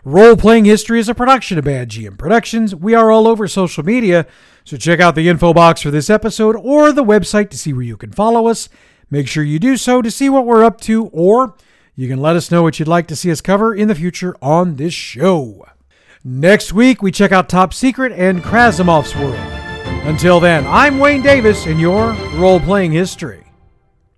Role 0.03 0.37
Playing 0.37 0.65
History 0.65 0.99
is 0.99 1.09
a 1.09 1.15
production 1.15 1.57
of 1.57 1.65
Bad 1.65 1.89
GM 1.89 2.17
Productions. 2.17 2.75
We 2.75 2.93
are 2.93 3.09
all 3.09 3.27
over 3.27 3.47
social 3.47 3.83
media, 3.83 4.27
so 4.63 4.77
check 4.77 4.99
out 4.99 5.15
the 5.15 5.27
info 5.27 5.51
box 5.51 5.81
for 5.81 5.89
this 5.89 6.11
episode 6.11 6.55
or 6.55 6.93
the 6.93 7.03
website 7.03 7.49
to 7.49 7.57
see 7.57 7.73
where 7.73 7.81
you 7.81 7.97
can 7.97 8.11
follow 8.11 8.47
us. 8.47 8.69
Make 9.09 9.27
sure 9.27 9.43
you 9.43 9.57
do 9.57 9.77
so 9.77 10.03
to 10.03 10.11
see 10.11 10.29
what 10.29 10.45
we're 10.45 10.63
up 10.63 10.79
to 10.81 11.07
or 11.07 11.55
you 11.95 12.07
can 12.07 12.21
let 12.21 12.35
us 12.35 12.51
know 12.51 12.61
what 12.61 12.77
you'd 12.77 12.87
like 12.87 13.07
to 13.07 13.15
see 13.15 13.31
us 13.31 13.41
cover 13.41 13.73
in 13.73 13.87
the 13.87 13.95
future 13.95 14.35
on 14.43 14.75
this 14.75 14.93
show. 14.93 15.65
Next 16.23 16.71
week, 16.71 17.01
we 17.01 17.11
check 17.11 17.31
out 17.31 17.49
Top 17.49 17.73
Secret 17.73 18.11
and 18.13 18.43
Krasimov's 18.43 19.15
World. 19.15 19.66
Until 20.05 20.39
then, 20.39 20.65
I'm 20.67 20.99
Wayne 20.99 21.21
Davis 21.21 21.65
in 21.65 21.79
your 21.79 22.13
role 22.35 22.59
playing 22.59 22.91
history. 22.91 23.46